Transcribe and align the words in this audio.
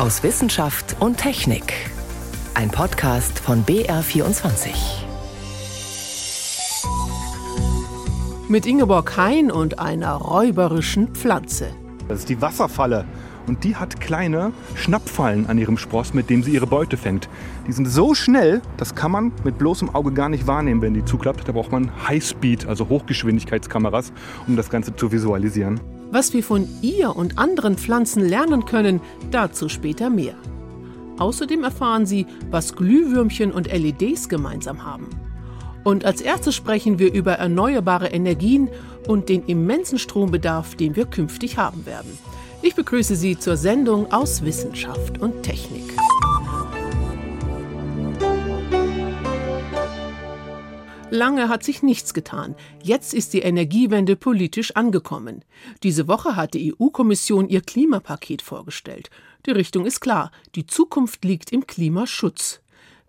aus 0.00 0.22
Wissenschaft 0.22 0.96
und 0.98 1.18
Technik. 1.18 1.74
Ein 2.54 2.70
Podcast 2.70 3.38
von 3.38 3.66
BR24. 3.66 4.70
Mit 8.48 8.64
Ingeborg 8.64 9.14
Hein 9.18 9.50
und 9.50 9.78
einer 9.78 10.14
räuberischen 10.14 11.08
Pflanze. 11.08 11.68
Das 12.08 12.20
ist 12.20 12.30
die 12.30 12.40
Wasserfalle. 12.40 13.04
Und 13.46 13.62
die 13.62 13.76
hat 13.76 14.00
kleine 14.00 14.52
Schnappfallen 14.74 15.46
an 15.50 15.58
ihrem 15.58 15.76
Spross, 15.76 16.14
mit 16.14 16.30
dem 16.30 16.42
sie 16.42 16.52
ihre 16.52 16.66
Beute 16.66 16.96
fängt. 16.96 17.28
Die 17.66 17.72
sind 17.72 17.86
so 17.86 18.14
schnell, 18.14 18.62
das 18.78 18.94
kann 18.94 19.10
man 19.10 19.32
mit 19.44 19.58
bloßem 19.58 19.94
Auge 19.94 20.12
gar 20.12 20.30
nicht 20.30 20.46
wahrnehmen, 20.46 20.80
wenn 20.80 20.94
die 20.94 21.04
zuklappt. 21.04 21.46
Da 21.46 21.52
braucht 21.52 21.72
man 21.72 21.90
Highspeed, 22.08 22.66
also 22.66 22.88
Hochgeschwindigkeitskameras, 22.88 24.14
um 24.46 24.56
das 24.56 24.70
Ganze 24.70 24.96
zu 24.96 25.12
visualisieren. 25.12 25.78
Was 26.10 26.32
wir 26.32 26.42
von 26.42 26.68
ihr 26.82 27.14
und 27.14 27.38
anderen 27.38 27.76
Pflanzen 27.76 28.28
lernen 28.28 28.64
können, 28.64 29.00
dazu 29.30 29.68
später 29.68 30.10
mehr. 30.10 30.34
Außerdem 31.18 31.62
erfahren 31.62 32.06
Sie, 32.06 32.26
was 32.50 32.74
Glühwürmchen 32.74 33.52
und 33.52 33.70
LEDs 33.70 34.28
gemeinsam 34.28 34.84
haben. 34.84 35.08
Und 35.84 36.04
als 36.04 36.20
erstes 36.20 36.54
sprechen 36.54 36.98
wir 36.98 37.12
über 37.12 37.34
erneuerbare 37.34 38.08
Energien 38.08 38.68
und 39.06 39.28
den 39.28 39.44
immensen 39.46 39.98
Strombedarf, 39.98 40.74
den 40.74 40.96
wir 40.96 41.06
künftig 41.06 41.58
haben 41.58 41.86
werden. 41.86 42.18
Ich 42.62 42.74
begrüße 42.74 43.16
Sie 43.16 43.38
zur 43.38 43.56
Sendung 43.56 44.12
aus 44.12 44.42
Wissenschaft 44.44 45.18
und 45.18 45.42
Technik. 45.42 45.94
Lange 51.10 51.48
hat 51.48 51.64
sich 51.64 51.82
nichts 51.82 52.14
getan. 52.14 52.54
Jetzt 52.82 53.14
ist 53.14 53.32
die 53.32 53.40
Energiewende 53.40 54.14
politisch 54.14 54.76
angekommen. 54.76 55.44
Diese 55.82 56.06
Woche 56.06 56.36
hat 56.36 56.54
die 56.54 56.72
EU-Kommission 56.72 57.48
ihr 57.48 57.62
Klimapaket 57.62 58.42
vorgestellt. 58.42 59.10
Die 59.44 59.50
Richtung 59.50 59.86
ist 59.86 60.00
klar. 60.00 60.30
Die 60.54 60.66
Zukunft 60.66 61.24
liegt 61.24 61.52
im 61.52 61.66
Klimaschutz. 61.66 62.60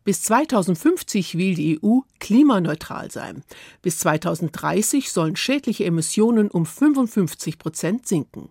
Bis 0.04 0.24
2050 0.24 1.38
will 1.38 1.54
die 1.54 1.80
EU 1.84 2.00
klimaneutral 2.20 3.12
sein. 3.12 3.44
Bis 3.84 4.00
2030 4.00 5.12
sollen 5.12 5.36
schädliche 5.36 5.86
Emissionen 5.86 6.50
um 6.50 6.66
55 6.66 7.60
Prozent 7.60 8.08
sinken. 8.08 8.50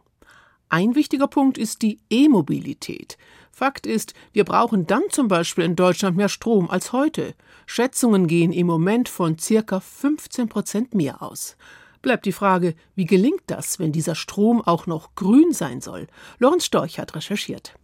Ein 0.69 0.95
wichtiger 0.95 1.27
Punkt 1.27 1.59
ist 1.59 1.83
die 1.83 1.99
E-Mobilität. 2.09 3.19
Fakt 3.61 3.85
ist, 3.87 4.15
wir 4.33 4.45
brauchen 4.47 4.87
dann 4.87 5.03
zum 5.11 5.29
Beispiel 5.29 5.65
in 5.65 5.77
Deutschland 5.77 6.17
mehr 6.17 6.31
Strom 6.31 6.71
als 6.71 6.95
heute. 6.95 7.35
Schätzungen 7.67 8.27
gehen 8.27 8.55
im 8.55 8.67
Moment 8.67 9.11
von 9.11 9.39
circa 9.39 9.81
15 9.81 10.49
Prozent 10.49 10.95
mehr 10.95 11.21
aus. 11.21 11.59
Bleibt 12.01 12.25
die 12.25 12.33
Frage, 12.33 12.75
wie 12.95 13.05
gelingt 13.05 13.43
das, 13.49 13.79
wenn 13.79 13.93
dieser 13.93 14.15
Strom 14.15 14.63
auch 14.63 14.87
noch 14.87 15.15
grün 15.15 15.53
sein 15.53 15.83
soll? 15.83 16.07
Lorenz 16.39 16.65
Storch 16.65 16.99
hat 16.99 17.15
recherchiert. 17.15 17.75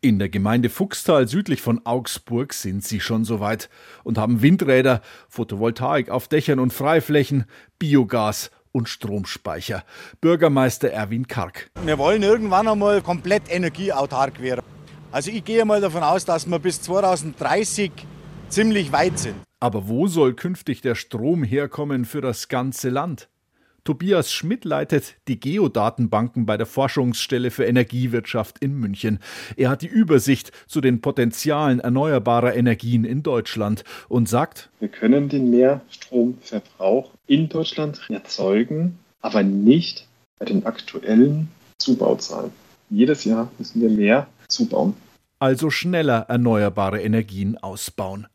In 0.00 0.18
der 0.18 0.30
Gemeinde 0.30 0.70
Fuchstal 0.70 1.28
südlich 1.28 1.60
von 1.60 1.84
Augsburg 1.84 2.54
sind 2.54 2.82
sie 2.82 3.00
schon 3.00 3.26
soweit 3.26 3.68
und 4.04 4.16
haben 4.16 4.40
Windräder, 4.40 5.02
Photovoltaik 5.28 6.08
auf 6.08 6.28
Dächern 6.28 6.60
und 6.60 6.72
Freiflächen, 6.72 7.44
Biogas 7.78 8.50
und 8.72 8.88
Stromspeicher. 8.88 9.84
Bürgermeister 10.22 10.90
Erwin 10.90 11.28
Karg. 11.28 11.70
Wir 11.84 11.98
wollen 11.98 12.22
irgendwann 12.22 12.68
einmal 12.68 13.02
komplett 13.02 13.50
energieautark 13.50 14.40
werden. 14.40 14.64
Also 15.12 15.30
ich 15.30 15.44
gehe 15.44 15.64
mal 15.64 15.80
davon 15.80 16.02
aus, 16.02 16.24
dass 16.24 16.46
wir 16.48 16.58
bis 16.58 16.82
2030 16.82 17.92
ziemlich 18.48 18.92
weit 18.92 19.18
sind. 19.18 19.36
Aber 19.60 19.88
wo 19.88 20.06
soll 20.06 20.34
künftig 20.34 20.80
der 20.82 20.94
Strom 20.94 21.42
herkommen 21.42 22.04
für 22.04 22.20
das 22.20 22.48
ganze 22.48 22.90
Land? 22.90 23.28
Tobias 23.84 24.32
Schmidt 24.32 24.64
leitet 24.64 25.14
die 25.28 25.38
Geodatenbanken 25.38 26.44
bei 26.44 26.56
der 26.56 26.66
Forschungsstelle 26.66 27.52
für 27.52 27.64
Energiewirtschaft 27.64 28.58
in 28.58 28.74
München. 28.74 29.20
Er 29.56 29.70
hat 29.70 29.82
die 29.82 29.86
Übersicht 29.86 30.50
zu 30.66 30.80
den 30.80 31.00
Potenzialen 31.00 31.78
erneuerbarer 31.78 32.56
Energien 32.56 33.04
in 33.04 33.22
Deutschland 33.22 33.84
und 34.08 34.28
sagt, 34.28 34.70
wir 34.80 34.88
können 34.88 35.28
den 35.28 35.50
Mehrstromverbrauch 35.50 37.12
in 37.28 37.48
Deutschland 37.48 38.00
erzeugen, 38.08 38.98
aber 39.20 39.44
nicht 39.44 40.08
bei 40.40 40.46
den 40.46 40.66
aktuellen 40.66 41.48
Zubauzahlen. 41.78 42.50
Jedes 42.90 43.24
Jahr 43.24 43.52
müssen 43.58 43.80
wir 43.80 43.90
mehr 43.90 44.26
zubauen. 44.48 44.94
Also 45.38 45.70
schneller 45.70 46.26
erneuerbare 46.28 47.02
Energien 47.02 47.58
ausbauen. 47.58 48.26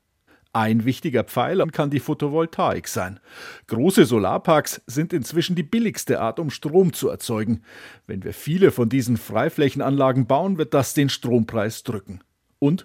Ein 0.53 0.83
wichtiger 0.83 1.23
Pfeiler 1.23 1.65
kann 1.67 1.91
die 1.91 2.01
Photovoltaik 2.01 2.89
sein. 2.89 3.21
Große 3.67 4.05
Solarparks 4.05 4.81
sind 4.85 5.13
inzwischen 5.13 5.55
die 5.55 5.63
billigste 5.63 6.19
Art, 6.19 6.39
um 6.39 6.49
Strom 6.49 6.91
zu 6.91 7.07
erzeugen. 7.07 7.63
Wenn 8.05 8.23
wir 8.23 8.33
viele 8.33 8.71
von 8.71 8.89
diesen 8.89 9.15
Freiflächenanlagen 9.15 10.27
bauen, 10.27 10.57
wird 10.57 10.73
das 10.73 10.93
den 10.93 11.07
Strompreis 11.07 11.83
drücken. 11.83 12.19
Und 12.59 12.83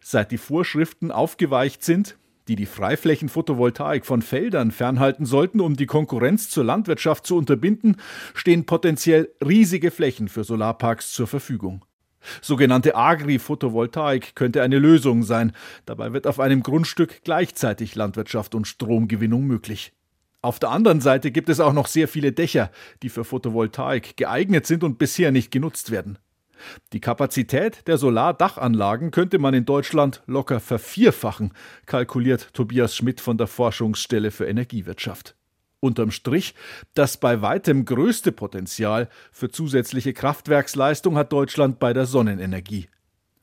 seit 0.00 0.30
die 0.30 0.38
Vorschriften 0.38 1.10
aufgeweicht 1.10 1.82
sind, 1.82 2.16
die 2.46 2.54
die 2.54 2.66
Freiflächenphotovoltaik 2.66 4.06
von 4.06 4.22
Feldern 4.22 4.70
fernhalten 4.70 5.26
sollten, 5.26 5.60
um 5.60 5.76
die 5.76 5.86
Konkurrenz 5.86 6.48
zur 6.48 6.64
Landwirtschaft 6.64 7.26
zu 7.26 7.36
unterbinden, 7.36 7.96
stehen 8.32 8.64
potenziell 8.64 9.28
riesige 9.44 9.90
Flächen 9.90 10.28
für 10.28 10.44
Solarparks 10.44 11.12
zur 11.12 11.26
Verfügung. 11.26 11.84
Sogenannte 12.42 12.94
Agri-Photovoltaik 12.94 14.34
könnte 14.34 14.62
eine 14.62 14.78
Lösung 14.78 15.22
sein. 15.22 15.52
Dabei 15.86 16.12
wird 16.12 16.26
auf 16.26 16.40
einem 16.40 16.62
Grundstück 16.62 17.22
gleichzeitig 17.24 17.94
Landwirtschaft 17.94 18.54
und 18.54 18.66
Stromgewinnung 18.66 19.44
möglich. 19.44 19.92
Auf 20.40 20.58
der 20.58 20.70
anderen 20.70 21.00
Seite 21.00 21.30
gibt 21.30 21.48
es 21.48 21.58
auch 21.58 21.72
noch 21.72 21.88
sehr 21.88 22.06
viele 22.06 22.32
Dächer, 22.32 22.70
die 23.02 23.08
für 23.08 23.24
Photovoltaik 23.24 24.16
geeignet 24.16 24.66
sind 24.66 24.84
und 24.84 24.98
bisher 24.98 25.32
nicht 25.32 25.50
genutzt 25.50 25.90
werden. 25.90 26.18
Die 26.92 27.00
Kapazität 27.00 27.86
der 27.86 27.98
Solardachanlagen 27.98 29.10
könnte 29.10 29.38
man 29.38 29.54
in 29.54 29.64
Deutschland 29.64 30.22
locker 30.26 30.60
vervierfachen, 30.60 31.52
kalkuliert 31.86 32.52
Tobias 32.52 32.96
Schmidt 32.96 33.20
von 33.20 33.38
der 33.38 33.46
Forschungsstelle 33.46 34.30
für 34.30 34.46
Energiewirtschaft. 34.46 35.37
Unterm 35.80 36.10
Strich, 36.10 36.54
das 36.94 37.16
bei 37.18 37.40
weitem 37.40 37.84
größte 37.84 38.32
Potenzial 38.32 39.08
für 39.30 39.48
zusätzliche 39.48 40.12
Kraftwerksleistung 40.12 41.16
hat 41.16 41.32
Deutschland 41.32 41.78
bei 41.78 41.92
der 41.92 42.06
Sonnenenergie. 42.06 42.88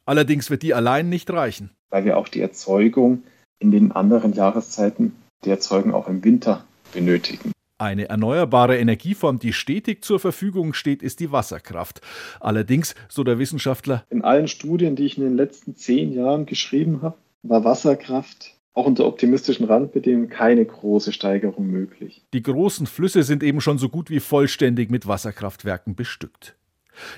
Allerdings 0.05 0.49
wird 0.49 0.61
die 0.61 0.73
allein 0.73 1.09
nicht 1.09 1.31
reichen. 1.31 1.71
Weil 1.89 2.05
wir 2.05 2.17
auch 2.17 2.27
die 2.27 2.41
Erzeugung 2.41 3.23
in 3.59 3.71
den 3.71 3.91
anderen 3.91 4.33
Jahreszeiten, 4.33 5.15
die 5.45 5.49
Erzeugung 5.49 5.93
auch 5.93 6.07
im 6.07 6.23
Winter 6.23 6.65
benötigen. 6.93 7.51
Eine 7.77 8.07
erneuerbare 8.07 8.77
Energieform, 8.77 9.39
die 9.39 9.51
stetig 9.51 10.03
zur 10.03 10.19
Verfügung 10.19 10.73
steht, 10.73 11.03
ist 11.03 11.19
die 11.19 11.31
Wasserkraft. 11.31 12.01
Allerdings, 12.39 12.95
so 13.09 13.23
der 13.23 13.37
Wissenschaftler, 13.37 14.05
in 14.09 14.23
allen 14.23 14.47
Studien, 14.47 14.95
die 14.95 15.05
ich 15.05 15.17
in 15.17 15.23
den 15.23 15.35
letzten 15.35 15.75
zehn 15.75 16.13
Jahren 16.13 16.45
geschrieben 16.45 17.01
habe, 17.01 17.17
war 17.43 17.63
Wasserkraft 17.63 18.55
auch 18.75 18.85
unter 18.85 19.05
optimistischen 19.05 19.65
Randbedingungen 19.65 20.29
keine 20.29 20.63
große 20.63 21.13
Steigerung 21.13 21.67
möglich. 21.67 22.21
Die 22.33 22.43
großen 22.43 22.85
Flüsse 22.85 23.23
sind 23.23 23.41
eben 23.41 23.61
schon 23.61 23.77
so 23.77 23.89
gut 23.89 24.09
wie 24.09 24.19
vollständig 24.19 24.91
mit 24.91 25.07
Wasserkraftwerken 25.07 25.95
bestückt. 25.95 26.55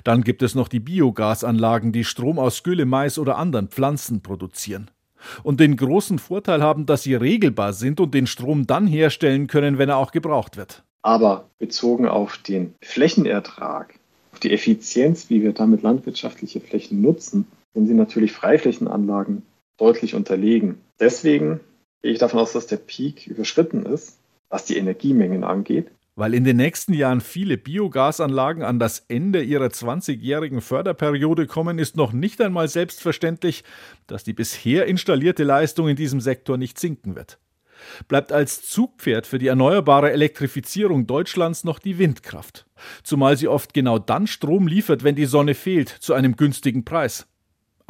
Dann 0.04 0.24
gibt 0.24 0.44
es 0.44 0.56
noch 0.56 0.68
die 0.68 0.80
Biogasanlagen, 0.80 1.92
die 1.92 2.04
Strom 2.04 2.40
aus 2.40 2.64
Gülle, 2.64 2.86
Mais 2.86 3.20
oder 3.20 3.38
anderen 3.38 3.68
Pflanzen 3.68 4.22
produzieren. 4.22 4.90
Und 5.44 5.60
den 5.60 5.76
großen 5.76 6.20
Vorteil 6.20 6.62
haben, 6.62 6.86
dass 6.86 7.04
sie 7.04 7.16
regelbar 7.16 7.74
sind 7.74 8.00
und 8.00 8.14
den 8.14 8.28
Strom 8.28 8.68
dann 8.68 8.86
herstellen 8.86 9.48
können, 9.48 9.78
wenn 9.80 9.90
er 9.90 9.98
auch 9.98 10.12
gebraucht 10.12 10.58
wird. 10.58 10.84
Aber 11.02 11.50
bezogen 11.58 12.08
auf 12.08 12.38
den 12.38 12.76
Flächenertrag, 12.84 13.96
auf 14.32 14.40
die 14.40 14.52
Effizienz, 14.52 15.30
wie 15.30 15.42
wir 15.42 15.54
damit 15.54 15.82
landwirtschaftliche 15.82 16.60
Flächen 16.60 17.02
nutzen, 17.02 17.48
sind 17.74 17.88
sie 17.88 17.94
natürlich 17.94 18.32
Freiflächenanlagen 18.32 19.44
deutlich 19.78 20.16
unterlegen. 20.16 20.82
Deswegen 21.00 21.60
gehe 22.02 22.12
ich 22.12 22.20
davon 22.20 22.40
aus, 22.40 22.54
dass 22.54 22.68
der 22.68 22.78
Peak 22.78 23.28
überschritten 23.28 23.86
ist, 23.86 24.18
was 24.50 24.66
die 24.66 24.78
Energiemengen 24.78 25.44
angeht. 25.44 25.88
Weil 26.16 26.34
in 26.34 26.44
den 26.44 26.58
nächsten 26.58 26.94
Jahren 26.94 27.22
viele 27.22 27.58
Biogasanlagen 27.58 28.64
an 28.64 28.80
das 28.80 29.06
Ende 29.08 29.44
ihrer 29.44 29.68
20-jährigen 29.68 30.62
Förderperiode 30.62 31.46
kommen, 31.46 31.78
ist 31.78 31.96
noch 31.96 32.12
nicht 32.12 32.42
einmal 32.42 32.68
selbstverständlich, 32.68 33.64
dass 34.08 34.24
die 34.24 34.34
bisher 34.34 34.88
installierte 34.88 35.44
Leistung 35.44 35.88
in 35.88 35.96
diesem 35.96 36.20
Sektor 36.20 36.58
nicht 36.58 36.80
sinken 36.80 37.16
wird. 37.16 37.38
Bleibt 38.08 38.32
als 38.32 38.68
Zugpferd 38.68 39.28
für 39.28 39.38
die 39.38 39.46
erneuerbare 39.46 40.12
Elektrifizierung 40.12 41.06
Deutschlands 41.06 41.64
noch 41.64 41.78
die 41.78 42.00
Windkraft, 42.00 42.66
zumal 43.04 43.38
sie 43.38 43.48
oft 43.48 43.76
genau 43.76 44.00
dann 44.00 44.26
Strom 44.26 44.68
liefert, 44.68 45.04
wenn 45.04 45.16
die 45.16 45.26
Sonne 45.26 45.54
fehlt, 45.54 45.90
zu 45.90 46.16
einem 46.16 46.36
günstigen 46.36 46.84
Preis. 46.84 47.28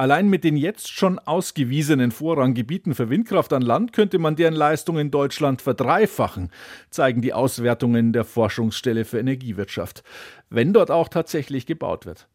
Allein 0.00 0.28
mit 0.28 0.44
den 0.44 0.56
jetzt 0.56 0.92
schon 0.92 1.18
ausgewiesenen 1.18 2.12
Vorranggebieten 2.12 2.94
für 2.94 3.10
Windkraft 3.10 3.52
an 3.52 3.62
Land 3.62 3.92
könnte 3.92 4.20
man 4.20 4.36
deren 4.36 4.54
Leistung 4.54 4.96
in 4.96 5.10
Deutschland 5.10 5.60
verdreifachen, 5.60 6.52
zeigen 6.88 7.20
die 7.20 7.32
Auswertungen 7.32 8.12
der 8.12 8.22
Forschungsstelle 8.22 9.04
für 9.04 9.18
Energiewirtschaft, 9.18 10.04
wenn 10.50 10.72
dort 10.72 10.92
auch 10.92 11.08
tatsächlich 11.08 11.66
gebaut 11.66 12.06
wird. 12.06 12.28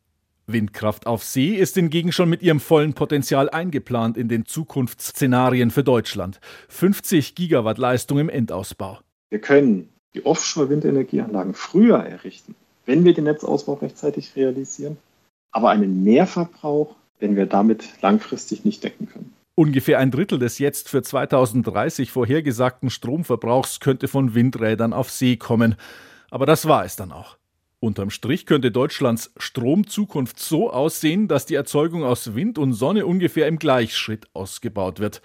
Windkraft 0.45 1.07
auf 1.07 1.23
See 1.23 1.55
ist 1.55 1.75
hingegen 1.75 2.11
schon 2.11 2.29
mit 2.29 2.41
ihrem 2.41 2.59
vollen 2.59 2.95
Potenzial 2.95 3.49
eingeplant 3.49 4.17
in 4.17 4.27
den 4.27 4.45
Zukunftsszenarien 4.45 5.71
für 5.71 5.85
Deutschland. 5.85 6.41
50 6.67 7.33
Gigawatt 7.33 7.77
Leistung 7.77 8.19
im 8.19 8.27
Endausbau. 8.27 8.99
Wir 9.29 9.39
können 9.39 9.87
die 10.15 10.25
Offshore-Windenergieanlagen 10.25 11.53
früher 11.53 11.99
errichten, 11.99 12.55
wenn 12.85 13.05
wir 13.05 13.13
den 13.13 13.23
Netzausbau 13.23 13.75
rechtzeitig 13.75 14.35
realisieren. 14.35 14.97
Aber 15.53 15.69
einen 15.69 16.03
Mehrverbrauch 16.03 16.95
wenn 17.23 17.37
wir 17.37 17.45
damit 17.45 17.85
langfristig 18.01 18.65
nicht 18.65 18.83
decken 18.83 19.07
können. 19.07 19.33
Ungefähr 19.55 19.97
ein 19.99 20.11
Drittel 20.11 20.39
des 20.39 20.59
jetzt 20.59 20.89
für 20.89 21.01
2030 21.01 22.11
vorhergesagten 22.11 22.89
Stromverbrauchs 22.89 23.79
könnte 23.79 24.09
von 24.09 24.35
Windrädern 24.35 24.91
auf 24.91 25.09
See 25.09 25.37
kommen. 25.37 25.75
Aber 26.29 26.45
das 26.45 26.67
war 26.67 26.83
es 26.83 26.97
dann 26.97 27.11
auch. 27.11 27.37
Unterm 27.79 28.09
Strich 28.09 28.45
könnte 28.45 28.71
Deutschlands 28.71 29.31
Stromzukunft 29.37 30.37
so 30.39 30.69
aussehen, 30.69 31.27
dass 31.27 31.45
die 31.45 31.55
Erzeugung 31.55 32.03
aus 32.03 32.35
Wind 32.35 32.57
und 32.57 32.73
Sonne 32.73 33.05
ungefähr 33.05 33.47
im 33.47 33.57
Gleichschritt 33.57 34.27
ausgebaut 34.33 34.99
wird. 34.99 35.21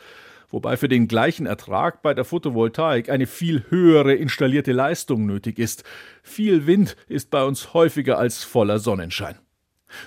Wobei 0.50 0.77
für 0.77 0.89
den 0.89 1.09
gleichen 1.09 1.47
Ertrag 1.47 2.03
bei 2.03 2.15
der 2.15 2.25
Photovoltaik 2.25 3.11
eine 3.11 3.27
viel 3.27 3.65
höhere 3.71 4.15
installierte 4.15 4.73
Leistung 4.73 5.27
nötig 5.27 5.59
ist. 5.59 5.85
Viel 6.23 6.67
Wind 6.67 6.97
ist 7.09 7.31
bei 7.31 7.45
uns 7.45 7.75
häufiger 7.75 8.19
als 8.19 8.45
voller 8.45 8.79
Sonnenschein. 8.79 9.37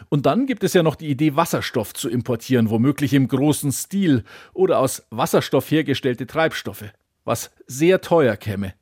Und 0.10 0.26
dann 0.26 0.46
gibt 0.46 0.64
es 0.64 0.74
ja 0.74 0.84
noch 0.84 0.96
die 0.96 1.10
Idee, 1.10 1.36
Wasserstoff 1.36 1.94
zu 1.94 2.10
importieren, 2.10 2.70
womöglich 2.70 3.14
im 3.14 3.28
großen 3.28 3.72
Stil 3.72 4.24
oder 4.54 4.80
aus 4.80 5.08
Wasserstoff 5.10 5.70
hergestellte 5.72 6.28
Treibstoffe, 6.28 6.86
was 7.26 7.52
sehr 7.68 8.02
teuer 8.02 8.36
käme. 8.36 8.74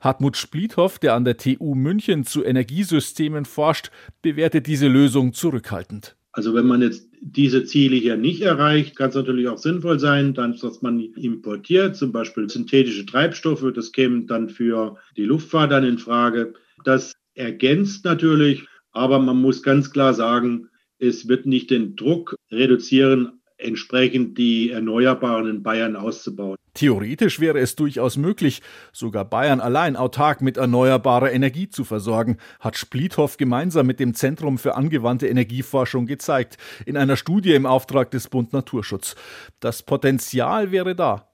Hartmut 0.00 0.36
Spliethoff, 0.36 0.98
der 0.98 1.14
an 1.14 1.24
der 1.24 1.36
TU 1.36 1.74
München 1.74 2.24
zu 2.24 2.44
Energiesystemen 2.44 3.44
forscht, 3.44 3.90
bewertet 4.22 4.66
diese 4.66 4.88
Lösung 4.88 5.32
zurückhaltend. 5.32 6.16
Also 6.32 6.54
wenn 6.54 6.66
man 6.66 6.80
jetzt 6.80 7.08
diese 7.20 7.64
Ziele 7.64 7.96
hier 7.96 8.16
nicht 8.16 8.42
erreicht, 8.42 8.94
kann 8.94 9.10
es 9.10 9.16
natürlich 9.16 9.48
auch 9.48 9.58
sinnvoll 9.58 9.98
sein, 9.98 10.32
dann, 10.32 10.56
dass 10.56 10.80
man 10.80 11.00
importiert, 11.00 11.96
zum 11.96 12.12
Beispiel 12.12 12.48
synthetische 12.48 13.04
Treibstoffe. 13.04 13.64
Das 13.74 13.90
käme 13.90 14.26
dann 14.26 14.48
für 14.48 14.96
die 15.16 15.24
Luftfahrt 15.24 15.72
dann 15.72 15.84
in 15.84 15.98
Frage. 15.98 16.54
Das 16.84 17.14
ergänzt 17.34 18.04
natürlich, 18.04 18.66
aber 18.92 19.18
man 19.18 19.40
muss 19.40 19.62
ganz 19.62 19.90
klar 19.90 20.14
sagen, 20.14 20.68
es 20.98 21.28
wird 21.28 21.46
nicht 21.46 21.70
den 21.70 21.96
Druck 21.96 22.36
reduzieren, 22.50 23.40
entsprechend 23.56 24.38
die 24.38 24.70
Erneuerbaren 24.70 25.48
in 25.48 25.62
Bayern 25.62 25.96
auszubauen. 25.96 26.56
Theoretisch 26.74 27.40
wäre 27.40 27.58
es 27.58 27.74
durchaus 27.74 28.16
möglich, 28.16 28.62
sogar 28.92 29.24
Bayern 29.24 29.60
allein 29.60 29.96
autark 29.96 30.40
mit 30.40 30.56
erneuerbarer 30.56 31.32
Energie 31.32 31.68
zu 31.68 31.84
versorgen, 31.84 32.38
hat 32.60 32.78
Spliethoff 32.78 33.38
gemeinsam 33.38 33.86
mit 33.86 33.98
dem 33.98 34.14
Zentrum 34.14 34.56
für 34.56 34.76
angewandte 34.76 35.26
Energieforschung 35.26 36.06
gezeigt, 36.06 36.58
in 36.86 36.96
einer 36.96 37.16
Studie 37.16 37.54
im 37.54 37.66
Auftrag 37.66 38.12
des 38.12 38.28
Bund 38.28 38.52
Naturschutz. 38.52 39.16
Das 39.58 39.82
Potenzial 39.82 40.70
wäre 40.70 40.94
da. 40.94 41.28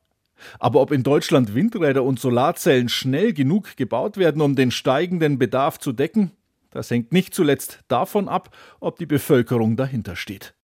Aber 0.59 0.81
ob 0.81 0.91
in 0.91 1.03
Deutschland 1.03 1.55
Windräder 1.55 2.03
und 2.03 2.19
Solarzellen 2.19 2.89
schnell 2.89 3.33
genug 3.33 3.77
gebaut 3.77 4.17
werden, 4.17 4.43
um 4.43 4.55
den 4.55 4.71
steigenden 4.71 5.39
Bedarf 5.39 5.79
zu 5.79 5.93
decken, 5.93 6.33
das 6.77 6.91
hängt 6.91 7.13
nicht 7.13 7.35
zuletzt 7.35 7.81
davon 7.89 8.29
ab, 8.29 8.55
ob 8.81 8.99
die 8.99 9.07
Bevölkerung 9.07 9.77
dahinter 9.77 10.15
steht. 10.15 10.55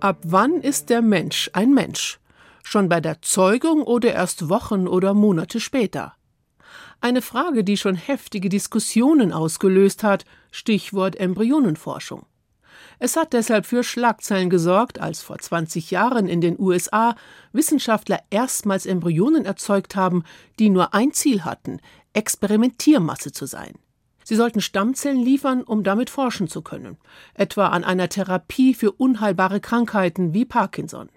Ab 0.00 0.18
wann 0.24 0.60
ist 0.60 0.90
der 0.90 1.00
Mensch 1.00 1.48
ein 1.52 1.72
Mensch? 1.72 2.18
Schon 2.64 2.88
bei 2.88 3.00
der 3.00 3.22
Zeugung 3.22 3.82
oder 3.82 4.12
erst 4.12 4.48
Wochen 4.48 4.88
oder 4.88 5.14
Monate 5.14 5.60
später? 5.60 6.14
Eine 7.00 7.22
Frage, 7.22 7.64
die 7.64 7.76
schon 7.76 7.94
heftige 7.94 8.48
Diskussionen 8.48 9.32
ausgelöst 9.32 10.02
hat, 10.02 10.24
Stichwort 10.50 11.16
Embryonenforschung. 11.16 12.26
Es 13.04 13.16
hat 13.16 13.32
deshalb 13.32 13.66
für 13.66 13.82
Schlagzeilen 13.82 14.48
gesorgt, 14.48 15.00
als 15.00 15.22
vor 15.22 15.36
20 15.36 15.90
Jahren 15.90 16.28
in 16.28 16.40
den 16.40 16.56
USA 16.56 17.16
Wissenschaftler 17.52 18.20
erstmals 18.30 18.86
Embryonen 18.86 19.44
erzeugt 19.44 19.96
haben, 19.96 20.22
die 20.60 20.70
nur 20.70 20.94
ein 20.94 21.10
Ziel 21.10 21.44
hatten, 21.44 21.80
Experimentiermasse 22.12 23.32
zu 23.32 23.46
sein. 23.46 23.72
Sie 24.22 24.36
sollten 24.36 24.60
Stammzellen 24.60 25.18
liefern, 25.18 25.64
um 25.64 25.82
damit 25.82 26.10
forschen 26.10 26.46
zu 26.46 26.62
können, 26.62 26.96
etwa 27.34 27.70
an 27.70 27.82
einer 27.82 28.08
Therapie 28.08 28.72
für 28.72 28.92
unheilbare 28.92 29.58
Krankheiten 29.58 30.32
wie 30.32 30.44
Parkinson. 30.44 31.08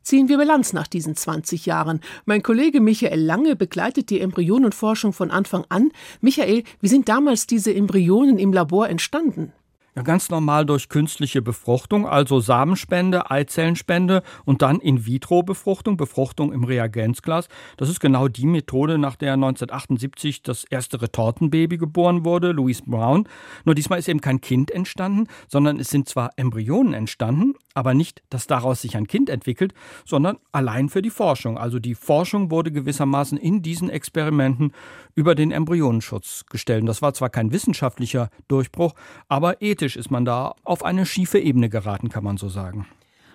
Ziehen 0.00 0.30
wir 0.30 0.38
Bilanz 0.38 0.72
nach 0.72 0.86
diesen 0.86 1.14
20 1.14 1.66
Jahren. 1.66 2.00
Mein 2.24 2.42
Kollege 2.42 2.80
Michael 2.80 3.20
Lange 3.20 3.56
begleitet 3.56 4.08
die 4.08 4.22
Embryonenforschung 4.22 5.12
von 5.12 5.30
Anfang 5.30 5.66
an. 5.68 5.92
Michael, 6.22 6.64
wie 6.80 6.88
sind 6.88 7.10
damals 7.10 7.46
diese 7.46 7.74
Embryonen 7.74 8.38
im 8.38 8.54
Labor 8.54 8.88
entstanden? 8.88 9.52
Ja, 9.96 10.02
ganz 10.02 10.30
normal 10.30 10.64
durch 10.64 10.88
künstliche 10.88 11.42
Befruchtung, 11.42 12.06
also 12.06 12.40
Samenspende, 12.40 13.30
Eizellenspende 13.30 14.22
und 14.44 14.62
dann 14.62 14.78
In-vitro-Befruchtung, 14.78 15.96
Befruchtung 15.96 16.52
im 16.52 16.62
Reagenzglas. 16.62 17.48
Das 17.78 17.88
ist 17.88 17.98
genau 17.98 18.28
die 18.28 18.46
Methode, 18.46 18.98
nach 18.98 19.16
der 19.16 19.32
1978 19.32 20.42
das 20.42 20.64
erste 20.64 21.02
Retortenbaby 21.02 21.78
geboren 21.78 22.24
wurde, 22.24 22.52
Louise 22.52 22.82
Brown. 22.86 23.26
Nur 23.64 23.74
diesmal 23.74 23.98
ist 23.98 24.08
eben 24.08 24.20
kein 24.20 24.40
Kind 24.40 24.70
entstanden, 24.70 25.26
sondern 25.48 25.80
es 25.80 25.90
sind 25.90 26.08
zwar 26.08 26.30
Embryonen 26.36 26.94
entstanden, 26.94 27.54
aber 27.74 27.94
nicht, 27.94 28.22
dass 28.30 28.46
daraus 28.46 28.82
sich 28.82 28.96
ein 28.96 29.06
Kind 29.06 29.30
entwickelt, 29.30 29.72
sondern 30.04 30.38
allein 30.52 30.88
für 30.88 31.02
die 31.02 31.10
Forschung. 31.10 31.58
Also 31.58 31.78
die 31.78 31.94
Forschung 31.94 32.50
wurde 32.50 32.70
gewissermaßen 32.72 33.38
in 33.38 33.62
diesen 33.62 33.88
Experimenten 33.88 34.72
über 35.18 35.34
den 35.34 35.50
Embryonenschutz 35.50 36.44
gestellt. 36.48 36.88
Das 36.88 37.02
war 37.02 37.12
zwar 37.12 37.28
kein 37.28 37.50
wissenschaftlicher 37.50 38.30
Durchbruch, 38.46 38.94
aber 39.26 39.60
ethisch 39.60 39.96
ist 39.96 40.12
man 40.12 40.24
da 40.24 40.54
auf 40.62 40.84
eine 40.84 41.06
schiefe 41.06 41.40
Ebene 41.40 41.68
geraten, 41.68 42.08
kann 42.08 42.22
man 42.22 42.36
so 42.36 42.48
sagen. 42.48 42.86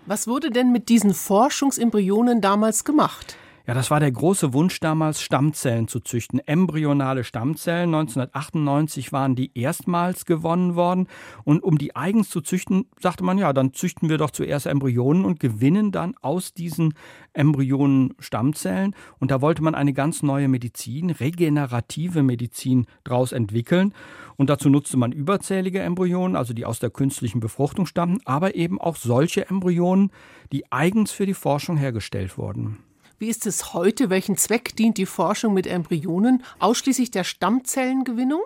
Was 0.06 0.26
wurde 0.26 0.50
denn 0.50 0.72
mit 0.72 0.88
diesen 0.88 1.14
Forschungsembryonen 1.14 2.40
damals 2.40 2.86
gemacht? 2.86 3.36
Ja, 3.66 3.74
das 3.74 3.90
war 3.90 4.02
der 4.02 4.12
große 4.12 4.52
Wunsch 4.52 4.82
damals, 4.82 5.22
Stammzellen 5.22 5.88
zu 5.88 6.02
züchten. 6.02 6.46
Embryonale 6.46 7.24
Stammzellen. 7.24 7.96
1998 7.96 9.14
waren 9.14 9.36
die 9.36 9.58
erstmals 9.58 10.26
gewonnen 10.26 10.76
worden. 10.76 11.08
Und 11.46 11.64
um 11.64 11.78
die 11.78 11.96
eigens 11.96 12.30
zu 12.30 12.42
züchten, 12.42 12.88
sagte 13.00 13.24
man, 13.24 13.38
ja, 13.38 13.54
dann 13.54 13.72
züchten 13.72 14.10
wir 14.10 14.18
doch 14.18 14.32
zuerst 14.32 14.66
Embryonen 14.66 15.24
und 15.24 15.40
gewinnen 15.40 15.94
dann 15.94 16.14
aus 16.22 16.54
diesen 16.54 16.94
Embryonen 17.32 18.16
Stammzellen. 18.20 18.98
Und 19.20 19.32
da 19.32 19.40
wollte 19.40 19.64
man 19.64 19.76
eine 19.76 19.94
ganz 19.94 20.24
neue 20.24 20.50
Medizin, 20.50 21.10
regenerative 21.10 22.22
Medizin 22.22 22.86
draus 23.06 23.32
entwickeln. 23.32 23.94
Und 24.36 24.50
dazu 24.50 24.70
nutzte 24.70 24.98
man 24.98 25.14
überzählige 25.14 25.80
Embryonen, 25.80 26.36
also 26.36 26.54
die 26.54 26.66
aus 26.66 26.80
der 26.80 26.90
künstlichen 26.90 27.40
Befruchtung 27.40 27.86
stammten, 27.86 28.20
aber 28.26 28.56
eben 28.56 28.82
auch 28.82 28.98
solche 28.98 29.48
Embryonen, 29.48 30.12
die 30.52 30.70
eigens 30.70 31.14
für 31.14 31.26
die 31.26 31.34
Forschung 31.34 31.78
hergestellt 31.78 32.38
wurden. 32.38 32.80
Wie 33.20 33.30
ist 33.30 33.46
es 33.46 33.74
heute? 33.74 34.10
Welchen 34.10 34.38
Zweck 34.38 34.76
dient 34.76 34.98
die 34.98 35.06
Forschung 35.06 35.54
mit 35.54 35.68
Embryonen? 35.68 36.44
Ausschließlich 36.60 37.12
der 37.12 37.24
Stammzellengewinnung? 37.24 38.42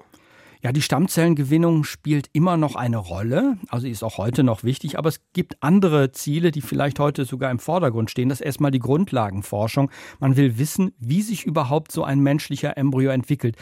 Ja, 0.61 0.71
die 0.71 0.81
Stammzellengewinnung 0.81 1.83
spielt 1.83 2.29
immer 2.33 2.57
noch 2.57 2.75
eine 2.75 2.97
Rolle, 2.97 3.57
also 3.69 3.87
ist 3.87 4.03
auch 4.03 4.17
heute 4.17 4.43
noch 4.43 4.63
wichtig, 4.63 4.97
aber 4.97 5.09
es 5.09 5.21
gibt 5.31 5.61
andere 5.61 6.11
Ziele, 6.11 6.51
die 6.51 6.61
vielleicht 6.61 6.99
heute 6.99 7.25
sogar 7.25 7.51
im 7.51 7.59
Vordergrund 7.59 8.09
stehen. 8.09 8.29
Das 8.29 8.41
ist 8.41 8.45
erstmal 8.45 8.71
die 8.71 8.79
Grundlagenforschung. 8.79 9.91
Man 10.19 10.35
will 10.35 10.57
wissen, 10.57 10.93
wie 10.97 11.21
sich 11.21 11.45
überhaupt 11.45 11.91
so 11.91 12.03
ein 12.03 12.19
menschlicher 12.19 12.75
Embryo 12.75 13.11
entwickelt. 13.11 13.55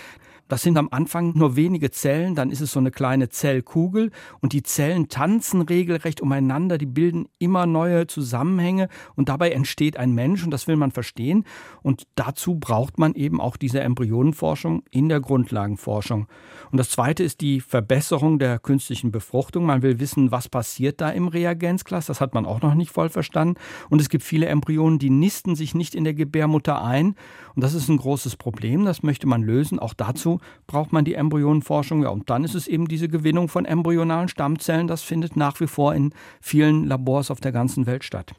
Das 0.48 0.62
sind 0.62 0.78
am 0.78 0.90
Anfang 0.92 1.34
nur 1.36 1.56
wenige 1.56 1.90
Zellen, 1.90 2.36
dann 2.36 2.52
ist 2.52 2.62
es 2.62 2.72
so 2.72 2.80
eine 2.80 2.92
kleine 2.92 3.30
Zellkugel 3.30 4.12
und 4.42 4.54
die 4.54 4.62
Zellen 4.62 5.10
tanzen 5.10 5.62
regelrecht 5.62 6.22
umeinander, 6.22 6.78
die 6.78 6.86
bilden 6.86 7.28
immer 7.40 7.66
neue 7.66 8.06
Zusammenhänge 8.06 8.90
und 9.16 9.28
dabei 9.28 9.52
entsteht 9.52 9.98
ein 9.98 10.12
Mensch 10.12 10.44
und 10.44 10.52
das 10.52 10.68
will 10.68 10.75
man 10.75 10.92
verstehen 10.92 11.46
und 11.82 12.04
dazu 12.14 12.56
braucht 12.56 13.00
man 13.00 13.16
eben 13.16 13.42
auch 13.42 13.58
diese 13.58 13.80
Embryonenforschung 13.80 14.84
in 14.92 15.10
der 15.10 15.20
Grundlagenforschung. 15.20 16.28
Und 16.72 16.78
das 16.78 16.92
zweite 16.92 17.24
ist 17.24 17.42
die 17.42 17.60
Verbesserung 17.60 18.38
der 18.38 18.60
künstlichen 18.60 19.12
Befruchtung. 19.12 19.66
Man 19.66 19.82
will 19.82 20.00
wissen, 20.00 20.32
was 20.32 20.48
passiert 20.48 21.02
da 21.02 21.10
im 21.10 21.28
Reagenzglas, 21.28 22.06
das 22.06 22.22
hat 22.22 22.36
man 22.36 22.46
auch 22.46 22.62
noch 22.62 22.75
nicht 22.75 22.92
voll 22.92 23.10
verstanden 23.10 23.60
und 23.90 24.00
es 24.00 24.10
gibt 24.10 24.24
viele 24.24 24.46
Embryonen, 24.46 25.00
die 25.00 25.10
nisten 25.10 25.56
sich 25.56 25.74
nicht 25.74 25.96
in 25.96 26.04
der 26.04 26.14
Gebärmutter 26.14 26.84
ein 26.84 27.16
und 27.56 27.64
das 27.64 27.74
ist 27.74 27.90
ein 27.90 27.98
großes 27.98 28.36
Problem, 28.36 28.86
das 28.86 29.02
möchte 29.02 29.25
man 29.25 29.42
lösen. 29.42 29.80
Auch 29.80 29.96
dazu 29.96 30.35
braucht 30.68 30.94
man 30.94 31.06
die 31.06 31.15
Embryonenforschung. 31.15 32.04
Ja, 32.04 32.10
und 32.10 32.30
dann 32.30 32.44
ist 32.44 32.56
es 32.56 32.68
eben 32.68 32.88
diese 32.88 33.08
Gewinnung 33.08 33.48
von 33.48 33.65
embryonalen 33.65 34.27
Stammzellen. 34.27 34.88
Das 34.88 35.01
findet 35.01 35.36
nach 35.36 35.60
wie 35.60 35.68
vor 35.68 35.94
in 35.94 36.13
vielen 36.42 36.86
Labors 36.86 37.32
auf 37.32 37.39
der 37.39 37.51
ganzen 37.51 37.86
Welt 37.86 38.04
statt. 38.04 38.34